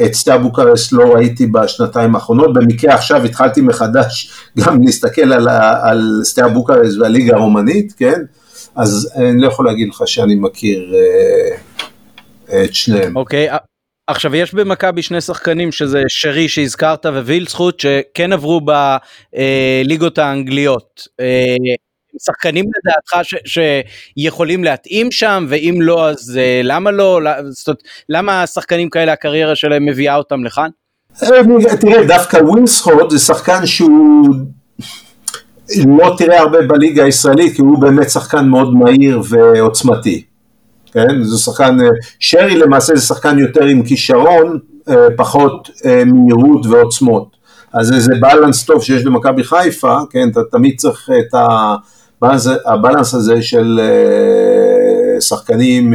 [0.05, 5.47] את סטיאווה בוקרשט לא ראיתי בשנתיים האחרונות, במקרה עכשיו התחלתי מחדש גם להסתכל על,
[5.84, 8.22] על סטיה בוקרס והליגה הרומנית, כן?
[8.76, 10.93] אז אני לא יכול להגיד לך שאני מכיר
[12.53, 13.17] אה, את שניהם.
[13.17, 13.57] אוקיי, okay,
[14.07, 21.07] עכשיו יש במכבי שני שחקנים שזה שרי שהזכרת ווילצחוט שכן עברו בליגות האנגליות.
[21.19, 21.55] אה,
[22.26, 23.57] שחקנים לדעתך ש,
[24.17, 27.19] שיכולים להתאים שם ואם לא אז אה, למה לא
[27.49, 30.69] זאת אומרת, למה שחקנים כאלה הקריירה שלהם מביאה אותם לכאן?
[31.80, 34.36] תראה דווקא ווילסחוט זה שחקן שהוא
[35.88, 40.24] לא תראה הרבה בליגה הישראלית, כי הוא באמת שחקן מאוד מהיר ועוצמתי.
[40.91, 41.24] כן?
[41.24, 44.59] זה שחקן, אה, שרי למעשה זה שחקן יותר עם כישרון,
[44.89, 47.41] אה, פחות אה, מהירות ועוצמות.
[47.74, 50.30] אז איזה בלנס טוב שיש למכבי חיפה, כן?
[50.32, 51.36] אתה תמיד צריך את
[52.65, 53.80] הבלנס הזה של
[55.19, 55.93] שחקנים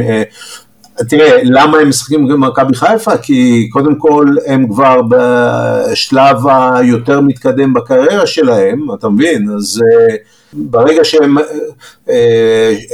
[1.09, 3.17] תראה, למה הם משחקים במכבי חיפה?
[3.17, 9.49] כי קודם כל הם כבר בשלב היותר מתקדם בקריירה שלהם, אתה מבין?
[9.55, 10.13] אז uh,
[10.53, 11.37] ברגע שהם,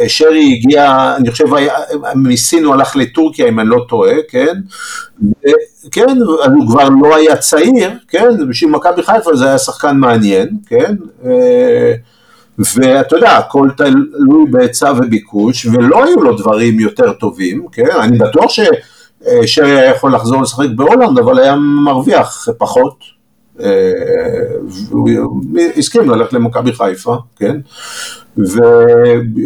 [0.08, 1.46] שרי הגיע, אני חושב,
[2.16, 4.56] מסין הוא הלך לטורקיה אם אני לא טועה, כן?
[5.92, 6.18] כן,
[6.56, 8.50] הוא כבר לא היה צעיר, כן?
[8.50, 10.96] בשביל מכבי חיפה זה היה שחקן מעניין, כן?
[12.58, 17.92] ואתה יודע, הכל תלוי בהיצע וביקוש, ולא היו לו דברים יותר טובים, כן?
[18.02, 18.60] אני בטוח ש...
[19.46, 23.13] צ'רי היה יכול לחזור לשחק בהולנד, אבל היה מרוויח פחות.
[24.90, 25.10] והוא
[25.78, 27.58] הסכים ללכת למכבי חיפה, כן?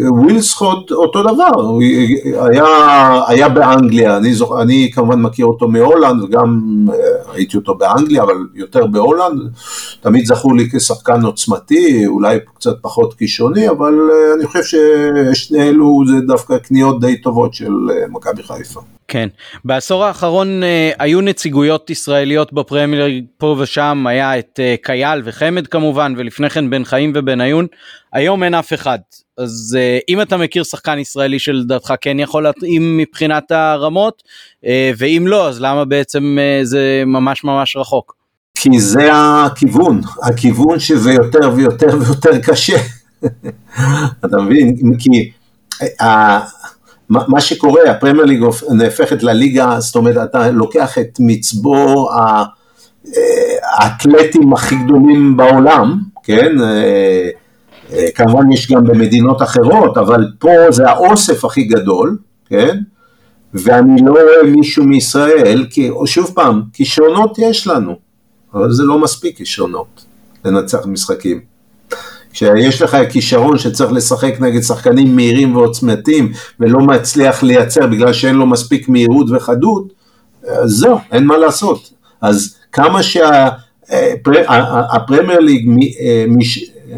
[0.09, 1.81] ווילדסחוט אותו דבר, הוא
[2.39, 2.65] היה,
[3.27, 4.59] היה באנגליה, אני, זוכ...
[4.61, 6.61] אני כמובן מכיר אותו מהולנד וגם
[7.33, 9.41] ראיתי אותו באנגליה, אבל יותר בהולנד,
[10.01, 13.93] תמיד זכור לי כשחקן עוצמתי, אולי קצת פחות כישרוני, אבל
[14.35, 14.63] אני חושב
[15.33, 17.73] ששני אלו זה דווקא קניות די טובות של
[18.09, 18.81] מכבי חיפה.
[19.07, 19.27] כן,
[19.65, 26.13] בעשור האחרון אה, היו נציגויות ישראליות בפרמייר פה ושם, היה את אה, קייל וחמד כמובן,
[26.17, 27.67] ולפני כן בן חיים ובן עיון,
[28.13, 28.99] היום אין אף אחד.
[29.37, 34.23] אז אה, אם אתה מכיר שחקן ישראלי שלדעתך כן יכול להתאים מבחינת הרמות,
[34.65, 38.15] אה, ואם לא, אז למה בעצם אה, זה ממש ממש רחוק?
[38.55, 42.77] כי זה הכיוון, הכיוון שזה יותר ויותר ויותר קשה.
[44.25, 44.75] אתה מבין?
[44.99, 45.31] כי...
[47.09, 52.43] מה שקורה, הפרמייר ליג נהפכת לליגה, זאת אומרת, אתה לוקח את מצבור אה,
[53.77, 56.61] האתלטים הכי גדולים בעולם, כן?
[56.61, 57.29] אה,
[57.93, 62.77] אה, כמובן יש גם במדינות אחרות, אבל פה זה האוסף הכי גדול, כן?
[63.53, 67.95] ואני לא רואה מישהו מישראל, כי שוב פעם, כישרונות יש לנו,
[68.53, 70.05] אבל זה לא מספיק כישרונות
[70.45, 71.56] לנצח משחקים.
[72.37, 78.45] כשיש לך כישרון שצריך לשחק נגד שחקנים מהירים ועוצמתיים ולא מצליח לייצר בגלל שאין לו
[78.45, 79.93] מספיק מהירות וחדות,
[80.47, 81.89] אז זהו, אין מה לעשות.
[82.21, 84.19] אז כמה שהפרמייר
[85.39, 85.69] ליג
[85.99, 86.25] אה,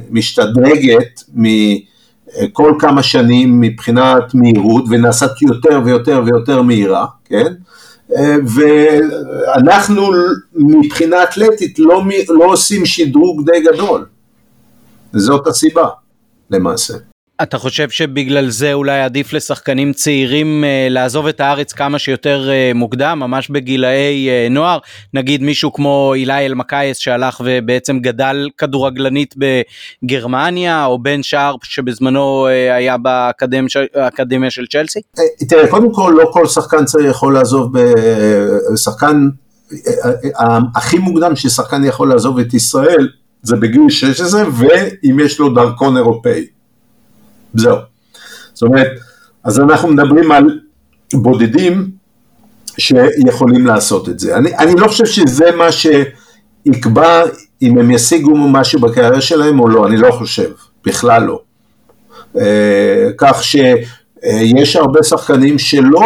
[0.09, 7.53] משתדרגת מכל כמה שנים מבחינת מהירות ונעשת יותר ויותר ויותר מהירה, כן?
[8.17, 10.11] אה, ואנחנו
[10.55, 14.05] מבחינה אתלטית לא, לא עושים שדרוג די גדול.
[15.14, 15.88] וזאת הסיבה,
[16.49, 16.93] למעשה.
[17.43, 22.72] אתה חושב שבגלל זה אולי עדיף לשחקנים צעירים אה, לעזוב את הארץ כמה שיותר אה,
[22.76, 24.78] מוקדם, ממש בגילאי אה, נוער?
[25.14, 29.36] נגיד מישהו כמו אילי אלמקייס שהלך ובעצם גדל כדורגלנית
[30.03, 34.99] בגרמניה, או בן שרפ שבזמנו אה, היה באקדמיה של צ'לסי?
[35.20, 37.74] אה, תראה, קודם כל לא כל שחקן צעיר יכול לעזוב,
[38.76, 39.30] שחקן,
[39.72, 43.07] אה, אה, הכי מוקדם ששחקן יכול לעזוב את ישראל
[43.43, 46.45] זה בגיל 16 ואם יש לו דרכון אירופאי.
[47.53, 47.77] זהו.
[48.53, 48.87] זאת אומרת,
[49.43, 50.59] אז אנחנו מדברים על
[51.13, 51.91] בודדים
[52.77, 54.37] שיכולים לעשות את זה.
[54.37, 57.23] אני, אני לא חושב שזה מה שיקבע
[57.61, 60.51] אם הם ישיגו משהו בקריירה שלהם או לא, אני לא חושב,
[60.85, 61.41] בכלל לא.
[62.37, 66.01] אה, כך שיש הרבה שחקנים שלא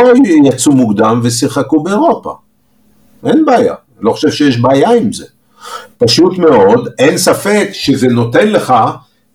[0.46, 2.34] יצאו מוקדם ושיחקו באירופה.
[3.26, 5.26] אין בעיה, לא חושב שיש בעיה עם זה.
[5.98, 8.74] פשוט מאוד, אין ספק שזה נותן לך,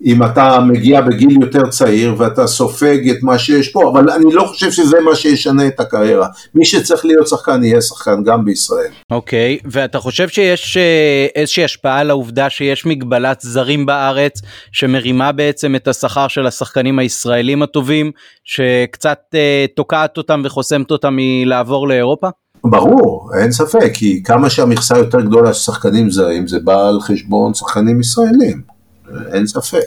[0.04, 4.44] אם אתה מגיע בגיל יותר צעיר ואתה סופג את מה שיש פה, אבל אני לא
[4.44, 6.26] חושב שזה מה שישנה את הקריירה.
[6.54, 8.90] מי שצריך להיות שחקן יהיה שחקן גם בישראל.
[9.10, 14.40] אוקיי, okay, ואתה חושב שיש אה, איזושהי השפעה על העובדה שיש מגבלת זרים בארץ
[14.72, 18.10] שמרימה בעצם את השכר של השחקנים הישראלים הטובים,
[18.44, 22.28] שקצת אה, תוקעת אותם וחוסמת אותם מלעבור לאירופה?
[22.64, 27.54] ברור, אין ספק, כי כמה שהמכסה יותר גדולה של שחקנים זרים, זה בא על חשבון
[27.54, 28.60] שחקנים ישראלים,
[29.32, 29.84] אין ספק.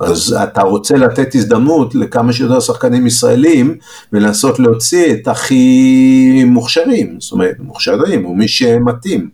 [0.00, 3.76] אז אתה רוצה לתת הזדמנות לכמה שיותר שחקנים ישראלים
[4.12, 9.28] ולנסות להוציא את הכי מוכשרים, זאת אומרת, מוכשרים הוא מי שמתאים,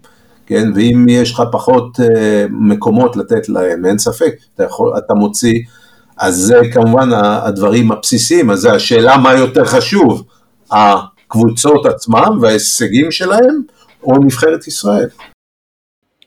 [0.47, 2.03] כן, ואם יש לך פחות uh,
[2.51, 5.61] מקומות לתת להם, אין ספק, אתה, יכול, אתה מוציא,
[6.19, 10.23] אז זה כמובן הדברים הבסיסיים, אז זה השאלה מה יותר חשוב,
[11.29, 13.63] הקבוצות עצמם וההישגים שלהם,
[14.03, 15.09] או נבחרת ישראל.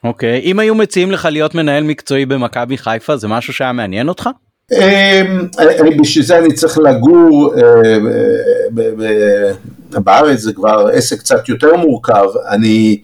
[0.03, 0.43] אוקיי, okay.
[0.43, 4.29] אם היו מציעים לך להיות מנהל מקצועי במכבי חיפה, זה משהו שהיה מעניין אותך?
[4.71, 5.47] אמ,
[6.01, 7.97] בשביל זה אני צריך לגור אה,
[9.99, 13.01] בארץ, זה כבר עסק קצת יותר מורכב, אני,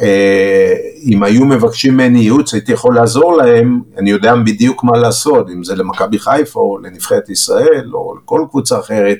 [0.00, 0.74] אה,
[1.04, 5.64] אם היו מבקשים ממני ייעוץ, הייתי יכול לעזור להם, אני יודע בדיוק מה לעשות, אם
[5.64, 9.18] זה למכבי חיפה או לנבחרת ישראל או לכל קבוצה אחרת,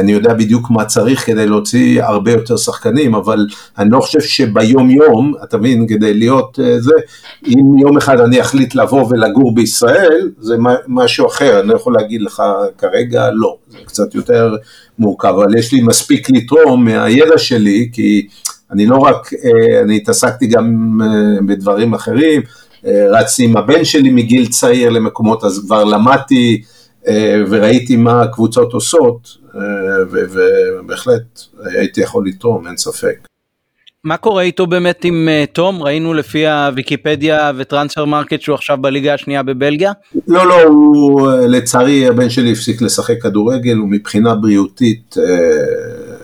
[0.00, 3.46] אני יודע בדיוק מה צריך כדי להוציא הרבה יותר שחקנים, אבל
[3.78, 6.92] אני לא חושב שביום יום, אתה מבין, כדי להיות אה, זה,
[7.46, 10.56] אם יום אחד אני אחליט לבוא ולגור בישראל, זה
[10.88, 12.42] משהו אחר, אני לא יכול להגיד לך
[12.78, 14.56] כרגע לא, זה קצת יותר
[14.98, 18.26] מורכב, אבל יש לי מספיק לתרום מהידע שלי, כי
[18.70, 22.42] אני לא רק, אה, אני התעסקתי גם אה, בדברים אחרים,
[23.10, 26.62] רצתי עם הבן שלי מגיל צעיר למקומות, אז כבר למדתי
[27.48, 29.41] וראיתי מה הקבוצות עושות,
[30.10, 33.16] ובהחלט הייתי יכול לתרום, אין ספק.
[34.04, 35.82] מה קורה איתו באמת עם אה, תום?
[35.82, 39.92] ראינו לפי הוויקיפדיה וטרנספר מרקט שהוא עכשיו בליגה השנייה בבלגיה?
[40.28, 45.24] לא, לא, הוא לצערי הבן שלי הפסיק לשחק כדורגל, הוא מבחינה בריאותית אה,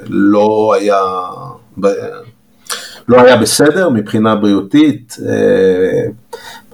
[0.06, 1.00] לא היה,
[3.08, 5.16] לא היה בסדר מבחינה בריאותית,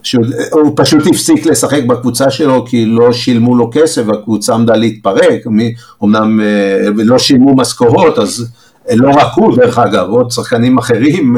[0.04, 5.40] פשוט, הוא פשוט הפסיק לשחק בקבוצה שלו כי לא שילמו לו כסף והקבוצה עמדה להתפרק,
[6.04, 6.40] אמנם
[6.94, 8.54] לא שילמו משכורות אז
[8.94, 11.36] לא רק הוא דרך אגב, עוד שחקנים אחרים,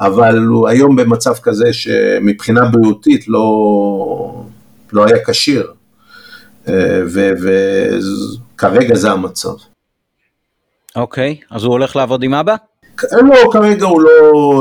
[0.00, 4.44] אבל הוא היום במצב כזה שמבחינה בריאותית לא,
[4.92, 5.66] לא היה כשיר.
[7.14, 9.54] וכרגע זה המצב.
[10.96, 12.56] אוקיי, אז הוא הולך לעבוד עם אבא?
[13.12, 14.10] לא, כרגע הוא לא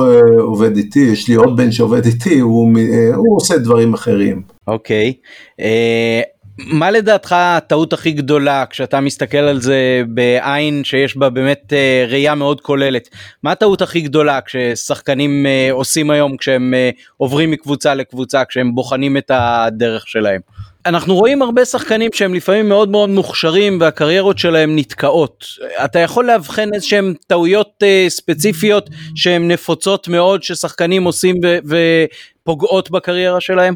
[0.08, 4.42] אה, עובד איתי, יש לי עוד בן שעובד איתי, הוא, אה, הוא עושה דברים אחרים.
[4.68, 5.14] אוקיי,
[5.60, 6.22] אה,
[6.58, 11.74] מה לדעתך הטעות הכי גדולה כשאתה מסתכל על זה בעין שיש בה באמת
[12.08, 13.10] ראייה מאוד כוללת?
[13.44, 16.74] מה הטעות הכי גדולה כששחקנים עושים היום כשהם
[17.18, 20.42] עוברים מקבוצה לקבוצה, כשהם בוחנים את הדרך שלהם?
[20.86, 25.46] אנחנו רואים הרבה שחקנים שהם לפעמים מאוד מאוד מוכשרים והקריירות שלהם נתקעות.
[25.86, 33.74] אתה יכול לאבחן איזשהם טעויות uh, ספציפיות שהן נפוצות מאוד ששחקנים עושים ופוגעות בקריירה שלהם?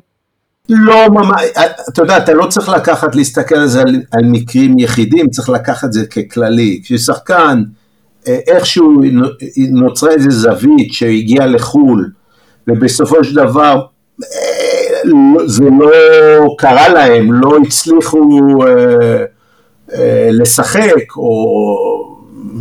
[0.70, 1.41] לא ממש,
[1.89, 5.88] אתה יודע, אתה לא צריך לקחת, להסתכל על זה על, על מקרים יחידים, צריך לקחת
[5.88, 6.82] את זה ככללי.
[6.84, 7.64] כששחקן,
[8.28, 9.01] אה, איכשהו
[9.72, 12.12] נוצרה איזה זווית שהגיע לחו"ל,
[12.68, 13.82] ובסופו של דבר
[15.45, 18.30] זה לא קרה להם, לא הצליחו
[18.68, 19.24] אה,
[19.93, 21.45] אה, לשחק או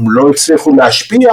[0.07, 1.33] לא הצליחו להשפיע,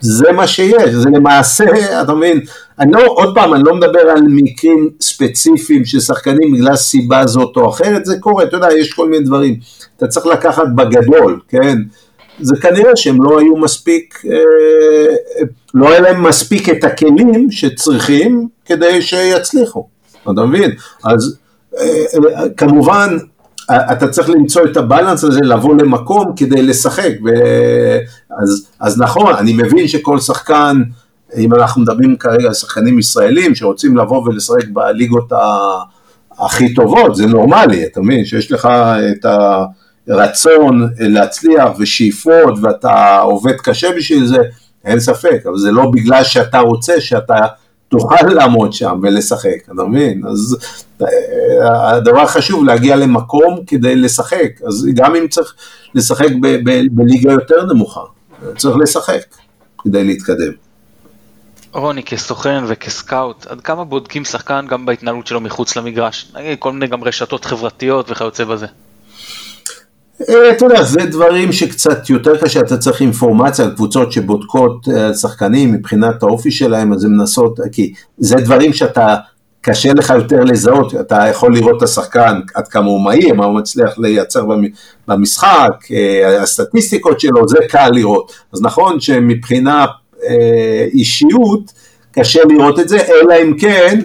[0.00, 1.64] זה מה שיש, זה למעשה,
[2.02, 2.40] אתה מבין,
[2.78, 7.56] אני לא, עוד פעם, אני לא מדבר על מקרים ספציפיים של שחקנים בגלל סיבה זאת
[7.56, 9.58] או אחרת, זה קורה, אתה יודע, יש כל מיני דברים,
[9.96, 11.78] אתה צריך לקחת בגדול, כן,
[12.40, 19.02] זה כנראה שהם לא היו מספיק, אה, לא היה להם מספיק את הכלים שצריכים כדי
[19.02, 19.97] שיצליחו.
[20.22, 20.70] אתה מבין?
[21.04, 21.38] אז
[21.78, 23.16] אה, כמובן,
[23.70, 27.12] אתה צריך למצוא את הבלנס הזה, לבוא למקום כדי לשחק.
[28.42, 30.82] אז, אז נכון, אני מבין שכל שחקן,
[31.36, 35.32] אם אנחנו מדברים כרגע על שחקנים ישראלים שרוצים לבוא ולשחק בליגות
[36.38, 38.24] הכי טובות, זה נורמלי, אתה מבין?
[38.24, 38.68] שיש לך
[39.12, 39.26] את
[40.08, 44.38] הרצון להצליח ושאיפות ואתה עובד קשה בשביל זה,
[44.84, 47.38] אין ספק, אבל זה לא בגלל שאתה רוצה שאתה
[47.88, 50.22] תוכל לעמוד שם ולשחק, אתה מבין?
[50.30, 50.56] אז
[51.02, 55.54] אה, הדבר החשוב להגיע למקום כדי לשחק, אז גם אם צריך
[55.94, 56.28] לשחק
[56.92, 58.00] בליגה יותר נמוכה,
[58.56, 59.22] צריך לשחק
[59.82, 60.52] כדי להתקדם.
[61.72, 66.32] רוני כסוכן וכסקאוט, עד כמה בודקים שחקן גם בהתנהלות שלו מחוץ למגרש?
[66.58, 68.66] כל מיני גם רשתות חברתיות וכיוצא בזה.
[70.28, 75.14] אה, אתה יודע, זה דברים שקצת יותר קשה, אתה צריך אינפורמציה על קבוצות שבודקות אה,
[75.14, 79.16] שחקנים מבחינת האופי שלהם, אז הן מנסות, כי זה דברים שאתה,
[79.60, 83.58] קשה לך יותר לזהות, אתה יכול לראות את השחקן עד כמה הוא מהיר, מה הוא
[83.58, 84.44] מצליח לייצר
[85.08, 88.32] במשחק, אה, הסטטיסטיקות שלו, זה קל לראות.
[88.52, 89.86] אז נכון שמבחינה
[90.92, 91.72] אישיות,
[92.12, 94.00] קשה לראות את זה, אלא אם כן,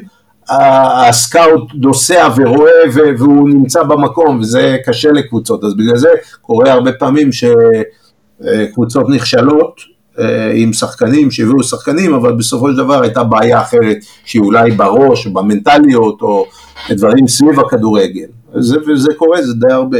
[0.49, 2.71] הסקאוט נוסע ורואה
[3.17, 6.09] והוא נמצא במקום וזה קשה לקבוצות, אז בגלל זה
[6.41, 13.23] קורה הרבה פעמים שקבוצות נכשלות אה, עם שחקנים, שהביאו שחקנים, אבל בסופו של דבר הייתה
[13.23, 16.45] בעיה אחרת שהיא אולי בראש, במנטליות או
[16.89, 19.99] דברים סביב הכדורגל, וזה, וזה קורה, זה די הרבה.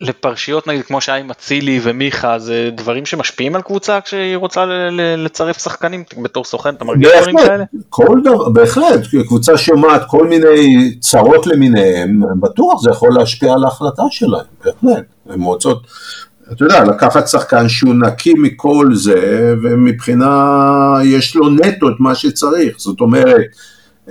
[0.00, 4.64] לפרשיות נגיד כמו שהיה עם אצילי ומיכה זה דברים שמשפיעים על קבוצה כשהיא רוצה
[5.16, 6.04] לצרף שחקנים?
[6.22, 7.64] בתור סוכן אתה מרגיש דברים כאלה?
[7.88, 14.02] כל דבר, בהחלט, קבוצה שומעת כל מיני צרות למיניהם, בטוח זה יכול להשפיע על ההחלטה
[14.10, 15.86] שלהם, בהחלט, הן רוצות,
[16.52, 20.34] אתה יודע, לקחת שחקן שהוא נקי מכל זה ומבחינה,
[21.04, 23.46] יש לו נטו את מה שצריך, זאת אומרת,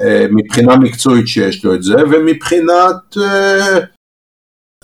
[0.02, 3.80] אה, מבחינה מקצועית שיש לו את זה ומבחינת אה,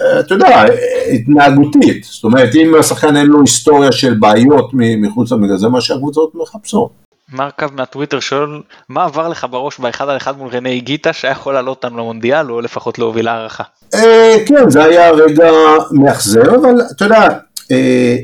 [0.02, 0.66] אתה יודע,
[1.14, 6.32] התנהגותית, זאת אומרת אם השחקן אין לו היסטוריה של בעיות מחוץ למגרש, זה מה שהקבוצות
[6.36, 6.89] מחפשות.
[7.34, 11.54] מרקב מהטוויטר שואל מה עבר לך בראש באחד על אחד מול רני גיטה שהיה יכול
[11.54, 13.64] לעלות אותנו למונדיאל או לפחות להוביל הערכה.
[13.94, 15.52] אה, כן זה היה רגע
[15.91, 17.28] מאכזר אבל אתה יודע
[17.72, 18.16] אה,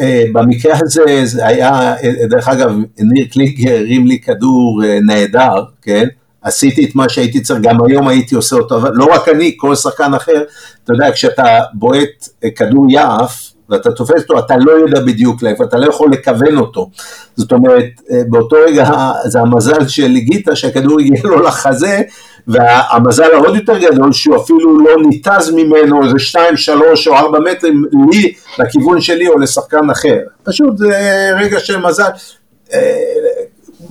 [0.00, 1.94] אה, במקרה הזה זה היה
[2.30, 6.06] דרך אגב ניר קליגר הרים לי כדור נהדר כן
[6.42, 9.74] עשיתי את מה שהייתי צריך, גם היום הייתי עושה אותו, אבל לא רק אני, כל
[9.74, 10.42] שחקן אחר,
[10.84, 15.64] אתה יודע, כשאתה בועט אה, כדור יעף, ואתה תופס אותו, אתה לא יודע בדיוק לאיפה,
[15.64, 16.90] אתה לא יכול לכוון אותו.
[17.36, 22.02] זאת אומרת, אה, באותו רגע זה המזל של גיטה שהכדור הגיע לו לחזה,
[22.46, 27.84] והמזל העוד יותר גדול שהוא אפילו לא ניתז ממנו איזה שתיים, שלוש או ארבע מטרים
[28.12, 30.18] לי, לכיוון שלי או לשחקן אחר.
[30.42, 32.10] פשוט זה רגע של מזל.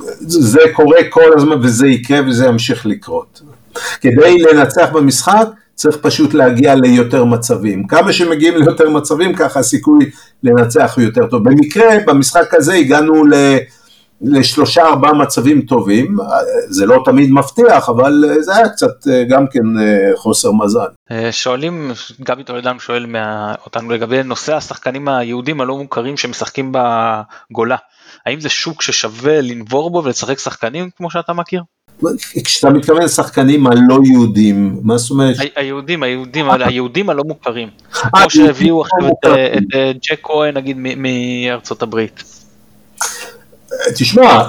[0.08, 3.42] אה, זה קורה כל הזמן וזה יקרה וזה ימשיך לקרות.
[4.02, 7.88] כדי לנצח במשחק צריך פשוט להגיע ליותר מצבים.
[7.88, 10.10] כמה שמגיעים ליותר מצבים, ככה הסיכוי
[10.44, 11.50] לנצח הוא יותר טוב.
[11.50, 13.34] במקרה, במשחק הזה הגענו ל...
[14.24, 16.16] לשלושה ארבעה מצבים טובים,
[16.70, 19.64] זה לא תמיד מבטיח, אבל זה היה קצת גם כן
[20.16, 20.88] חוסר מזל.
[21.32, 21.92] שואלים,
[22.22, 27.76] גבי טולדן שואל מה, אותנו לגבי נושא השחקנים היהודים הלא מוכרים שמשחקים בגולה,
[28.26, 31.62] האם זה שוק ששווה לנבור בו ולשחק שחקנים כמו שאתה מכיר?
[32.44, 35.36] כשאתה מתכוון לשחקנים הלא יהודים, מה זאת אומרת?
[35.56, 37.70] היהודים, היהודים, היהודים הלא מוכרים.
[37.92, 42.24] כמו שהביאו עכשיו את ג'ק כהן נגיד מארצות הברית.
[43.96, 44.44] תשמע,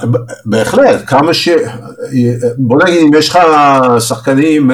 [0.45, 1.49] בהחלט, כמה ש...
[2.59, 3.39] בוא נגיד, אם יש לך
[4.01, 4.71] שחקנים,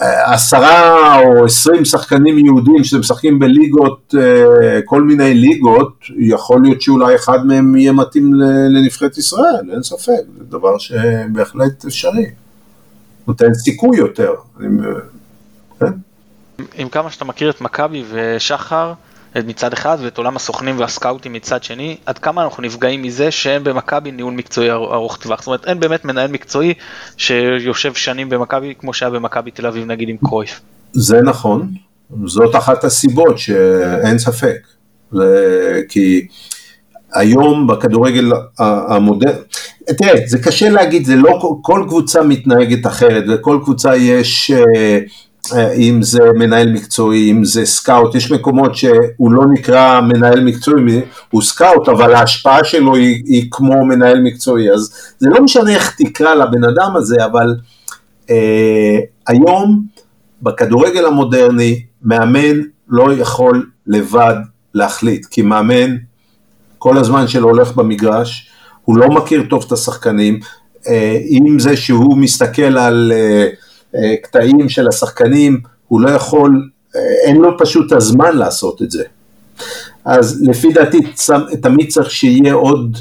[0.00, 4.14] עשרה או עשרים שחקנים יהודים שמשחקים בליגות,
[4.84, 8.34] כל מיני ליגות, יכול להיות שאולי אחד מהם יהיה מתאים
[8.74, 12.26] לנבחרת ישראל, אין ספק, זה דבר שבהחלט אפשרי.
[13.28, 14.34] נותן סיכוי יותר.
[15.80, 15.86] כן?
[16.74, 18.92] עם כמה שאתה מכיר את מכבי ושחר,
[19.46, 24.12] מצד אחד ואת עולם הסוכנים והסקאוטים מצד שני, עד כמה אנחנו נפגעים מזה שאין במכבי
[24.12, 26.74] ניהול מקצועי ארוך טווח, זאת אומרת אין באמת מנהל מקצועי
[27.16, 30.60] שיושב שנים במכבי כמו שהיה במכבי תל אביב נגיד עם קרויף.
[30.92, 31.68] זה נכון,
[32.26, 34.56] זאת אחת הסיבות שאין ספק,
[35.12, 36.26] זה כי
[37.14, 39.38] היום בכדורגל המודרני,
[39.98, 44.50] תראה זה קשה להגיד, זה לא כל קבוצה מתנהגת אחרת, לכל קבוצה יש
[45.76, 51.42] אם זה מנהל מקצועי, אם זה סקאוט, יש מקומות שהוא לא נקרא מנהל מקצועי, הוא
[51.42, 56.34] סקאוט, אבל ההשפעה שלו היא, היא כמו מנהל מקצועי, אז זה לא משנה איך תקרא
[56.34, 57.54] לבן אדם הזה, אבל
[58.30, 59.82] אה, היום
[60.42, 64.34] בכדורגל המודרני, מאמן לא יכול לבד
[64.74, 65.96] להחליט, כי מאמן
[66.78, 68.50] כל הזמן שלו הולך במגרש,
[68.84, 70.40] הוא לא מכיר טוב את השחקנים,
[70.88, 73.12] אה, עם זה שהוא מסתכל על...
[73.14, 73.48] אה,
[74.22, 76.68] קטעים של השחקנים, הוא לא יכול,
[77.24, 79.04] אין לו פשוט הזמן לעשות את זה.
[80.04, 80.98] אז לפי דעתי
[81.62, 82.98] תמיד צריך שיהיה עוד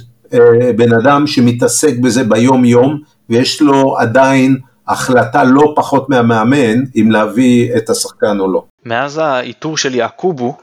[0.75, 7.77] בן אדם שמתעסק בזה ביום יום, ויש לו עדיין החלטה לא פחות מהמאמן אם להביא
[7.77, 8.63] את השחקן או לא.
[8.85, 10.55] מאז האיתור של יעקובו, אה,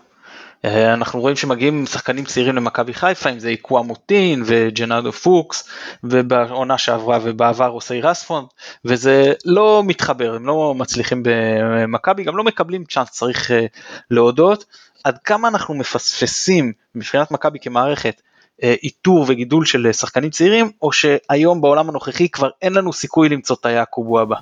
[0.64, 5.68] אנחנו רואים שמגיעים שחקנים צעירים למכבי חיפה, אם זה איקווה מוטין וג'נאדו פוקס,
[6.04, 8.46] ובעונה שעברה ובעבר עושי רספונד,
[8.84, 13.66] וזה לא מתחבר, הם לא מצליחים במכבי, גם לא מקבלים צ'אנס, צריך אה,
[14.10, 14.64] להודות.
[15.04, 18.22] עד כמה אנחנו מפספסים מבחינת מכבי כמערכת
[18.62, 23.56] אה, איתור וגידול של שחקנים צעירים, או שהיום בעולם הנוכחי כבר אין לנו סיכוי למצוא
[23.60, 24.36] את היעקובו הבא.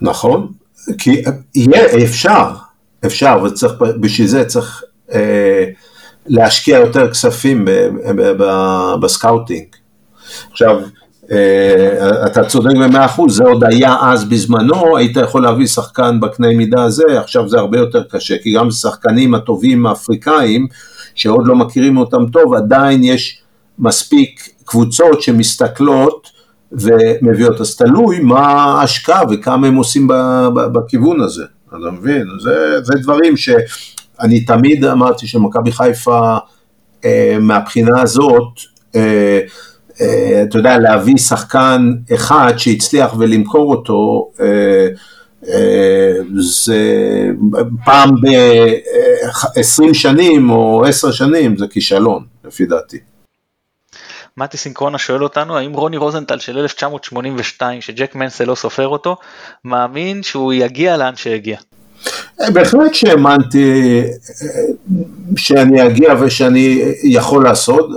[0.00, 0.52] נכון,
[0.98, 1.22] כי
[1.54, 2.50] יהיה, אפשר,
[3.06, 3.44] אפשר,
[3.80, 4.95] ובשביל זה צריך אה,
[6.26, 7.64] להשקיע יותר כספים
[9.00, 9.66] בסקאוטינג.
[10.50, 10.80] עכשיו,
[11.32, 16.48] אה, אתה צודק במאה אחוז, זה עוד היה אז בזמנו, היית יכול להביא שחקן בקנה
[16.48, 20.66] מידה הזה, עכשיו זה הרבה יותר קשה, כי גם שחקנים הטובים האפריקאים,
[21.14, 23.42] שעוד לא מכירים אותם טוב, עדיין יש
[23.78, 26.30] מספיק קבוצות שמסתכלות
[26.72, 30.08] ומביאות, אז תלוי מה ההשקעה וכמה הם עושים
[30.54, 32.26] בכיוון הזה, אתה מבין?
[32.42, 33.50] זה, זה דברים ש...
[34.20, 36.36] אני תמיד אמרתי שמכבי חיפה
[37.04, 38.60] אה, מהבחינה הזאת,
[38.96, 39.40] אה,
[40.00, 44.88] אה, אתה יודע, להביא שחקן אחד שהצליח ולמכור אותו, אה,
[45.48, 46.80] אה, זה
[47.84, 52.98] פעם ב-20 שנים או 10 שנים זה כישלון, לפי דעתי.
[54.36, 59.16] מתי סינקרונה שואל אותנו האם רוני רוזנטל של 1982 שג'ק מנסל לא סופר אותו
[59.64, 61.58] מאמין שהוא יגיע לאן שהגיע.
[62.52, 64.10] בהחלט שהאמנתי אה,
[65.36, 67.90] שאני אגיע ושאני יכול לעשות,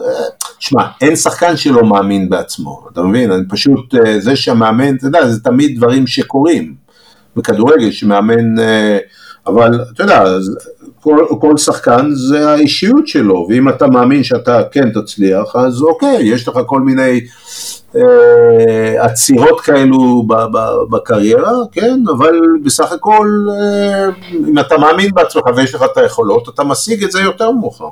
[0.60, 3.32] שמע, אין שחקן שלא מאמין בעצמו, אתה מבין?
[3.32, 6.76] אני פשוט, אה, זה שהמאמן, אתה יודע, זה תמיד דברים שקורים
[7.36, 8.98] בכדורגל, שמאמן, אה,
[9.50, 10.24] אבל אתה יודע,
[11.02, 16.47] כל, כל שחקן זה האישיות שלו, ואם אתה מאמין שאתה כן תצליח, אז אוקיי, יש
[16.47, 17.22] לך כל מיני
[17.95, 20.28] אה, עצירות כאלו
[20.89, 24.10] בקריירה, כן, אבל בסך הכל, אה,
[24.50, 27.89] אם אתה מאמין בעצמך ויש לך את היכולות, אתה משיג את זה יותר מאוחר.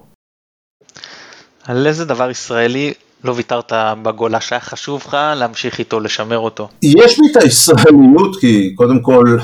[1.66, 2.94] על איזה דבר ישראלי
[3.24, 6.68] לא ויתרת בגולה שהיה חשוב לך להמשיך איתו, לשמר אותו?
[6.82, 9.38] יש לי את הישראליות, כי קודם כל,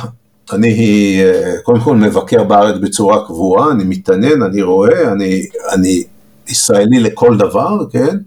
[0.51, 6.03] אני אה, קודם כל מבקר בארץ בצורה קבועה, אני מתעניין, אני רואה, אני, אני
[6.47, 8.17] ישראלי לכל דבר, כן?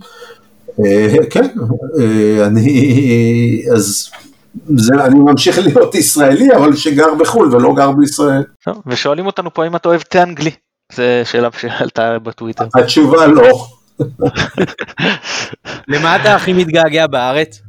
[0.85, 1.49] אה, כן,
[2.01, 4.11] אה, אני, אז
[4.77, 8.43] זה, אני ממשיך להיות ישראלי, אבל שגר בחו"ל ולא גר בישראל.
[8.87, 10.51] ושואלים אותנו פה אם אתה אוהב תה אנגלי,
[10.93, 12.65] זו שאלה ששאלת בטוויטר.
[12.75, 13.67] התשובה לא.
[15.89, 17.61] למה אתה הכי מתגעגע בארץ?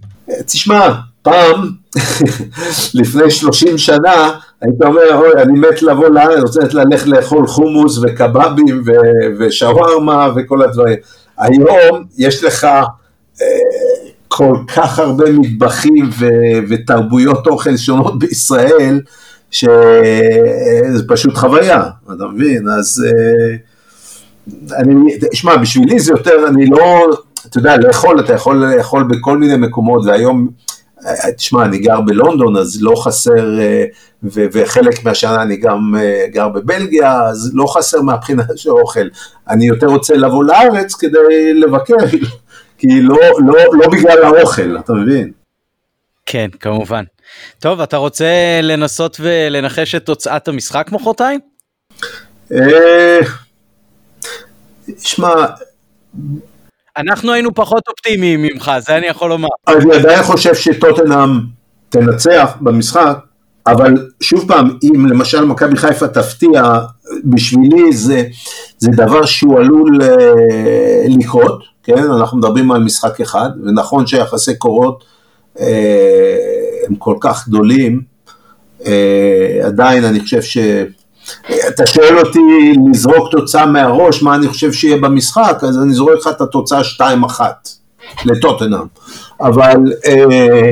[0.45, 0.89] תשמע,
[1.21, 1.71] פעם,
[2.93, 4.31] לפני 30 שנה,
[4.61, 8.83] היית אומר, אוי, אני מת לבוא לארץ, רוצה ללכת לאכול חומוס וקבבים
[9.39, 10.97] ושווארמה וכל הדברים.
[11.37, 13.47] היום יש לך אה,
[14.27, 16.09] כל כך הרבה מטבחים
[16.69, 19.01] ותרבויות אוכל שונות בישראל,
[19.51, 22.67] שזה פשוט חוויה, אתה מבין?
[22.79, 23.55] אז אה,
[24.77, 29.57] אני, שמע, בשבילי זה יותר, אני לא, אתה יודע, לאכול, אתה יכול לאכול בכל מיני
[29.57, 30.47] מקומות, והיום,
[31.05, 33.85] אה, תשמע, אני גר בלונדון, אז לא חסר, אה,
[34.23, 35.95] ו- וחלק מהשנה אני גם
[36.31, 39.07] גר בבלגיה, אז לא חסר מהבחינה של אוכל.
[39.49, 41.95] אני יותר רוצה לבוא לארץ כדי לבקר,
[42.77, 43.17] כי לא,
[43.47, 45.31] לא, לא בגלל האוכל, אתה מבין?
[46.25, 47.03] כן, כמובן.
[47.59, 51.39] טוב, אתה רוצה לנסות ולנחש את תוצאת המשחק מחרתיים?
[52.51, 53.19] אה,
[54.97, 55.45] שמע...
[56.97, 59.47] אנחנו היינו פחות אופטימיים ממך, זה אני יכול לומר.
[59.67, 61.29] אני עדיין חושב שטוטנאם
[61.89, 63.17] תנצח במשחק,
[63.67, 66.79] אבל שוב פעם, אם למשל מכבי חיפה תפתיע,
[67.25, 68.23] בשבילי זה,
[68.77, 72.11] זה דבר שהוא עלול אה, לקרות, כן?
[72.11, 75.03] אנחנו מדברים על משחק אחד, ונכון שיחסי קורות
[75.59, 75.65] אה,
[76.87, 78.01] הם כל כך גדולים,
[78.85, 80.57] אה, עדיין אני חושב ש...
[81.67, 82.39] אתה שואל אותי
[82.89, 87.41] לזרוק תוצאה מהראש, מה אני חושב שיהיה במשחק, אז אני זורק לך את התוצאה 2-1
[88.25, 88.85] לטוטנאם.
[89.41, 89.75] אבל,
[90.05, 90.71] אה,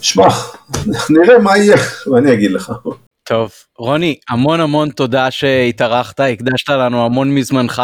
[0.00, 0.28] שמע,
[1.10, 1.76] נראה מה יהיה,
[2.12, 2.72] ואני אגיד לך.
[3.24, 7.82] טוב, רוני, המון המון תודה שהתארחת, הקדשת לנו המון מזמנך.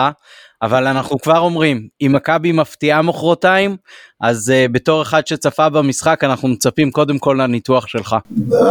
[0.62, 3.76] אבל אנחנו כבר אומרים, אם מכבי מפתיעה מחרתיים,
[4.20, 8.16] אז uh, בתור אחד שצפה במשחק, אנחנו מצפים קודם כל לניתוח שלך.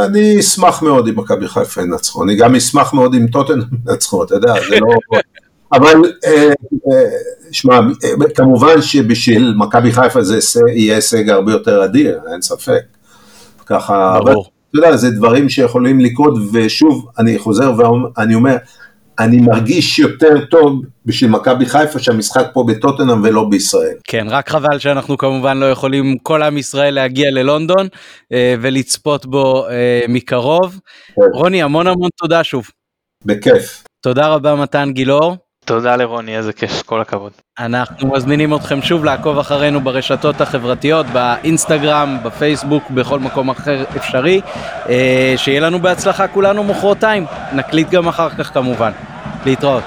[0.05, 3.59] אני אשמח מאוד אם מכבי חיפה ינצחו, אני גם אשמח מאוד אם טוטן
[3.89, 4.87] ינצחו, אתה יודע, זה לא...
[5.73, 6.47] אבל אה,
[6.91, 7.09] אה,
[7.51, 7.79] שמע,
[8.35, 10.39] כמובן שבשביל מכבי חיפה זה
[10.75, 12.81] יהיה הישג הרבה יותר אדיר, אין ספק.
[13.65, 14.31] ככה, ברור.
[14.31, 17.73] אבל, אתה יודע, זה דברים שיכולים לקרות, ושוב, אני חוזר
[18.17, 18.55] ואני אומר,
[19.19, 23.95] אני מרגיש יותר טוב בשביל מכבי חיפה שהמשחק פה בטוטנאם ולא בישראל.
[24.03, 27.87] כן, רק חבל שאנחנו כמובן לא יכולים כל עם ישראל להגיע ללונדון
[28.31, 30.79] אה, ולצפות בו אה, מקרוב.
[31.15, 31.21] כן.
[31.33, 32.69] רוני, המון המון תודה שוב.
[33.25, 33.83] בכיף.
[34.01, 35.44] תודה רבה מתן גילאור.
[35.65, 37.31] תודה לרוני, איזה כיף, כל הכבוד.
[37.59, 44.41] אנחנו מזמינים אתכם שוב לעקוב אחרינו ברשתות החברתיות, באינסטגרם, בפייסבוק, בכל מקום אחר אפשרי.
[44.89, 47.25] אה, שיהיה לנו בהצלחה כולנו מחרתיים.
[47.53, 48.91] נקליט גם אחר כך כמובן.
[49.45, 49.83] להתראות.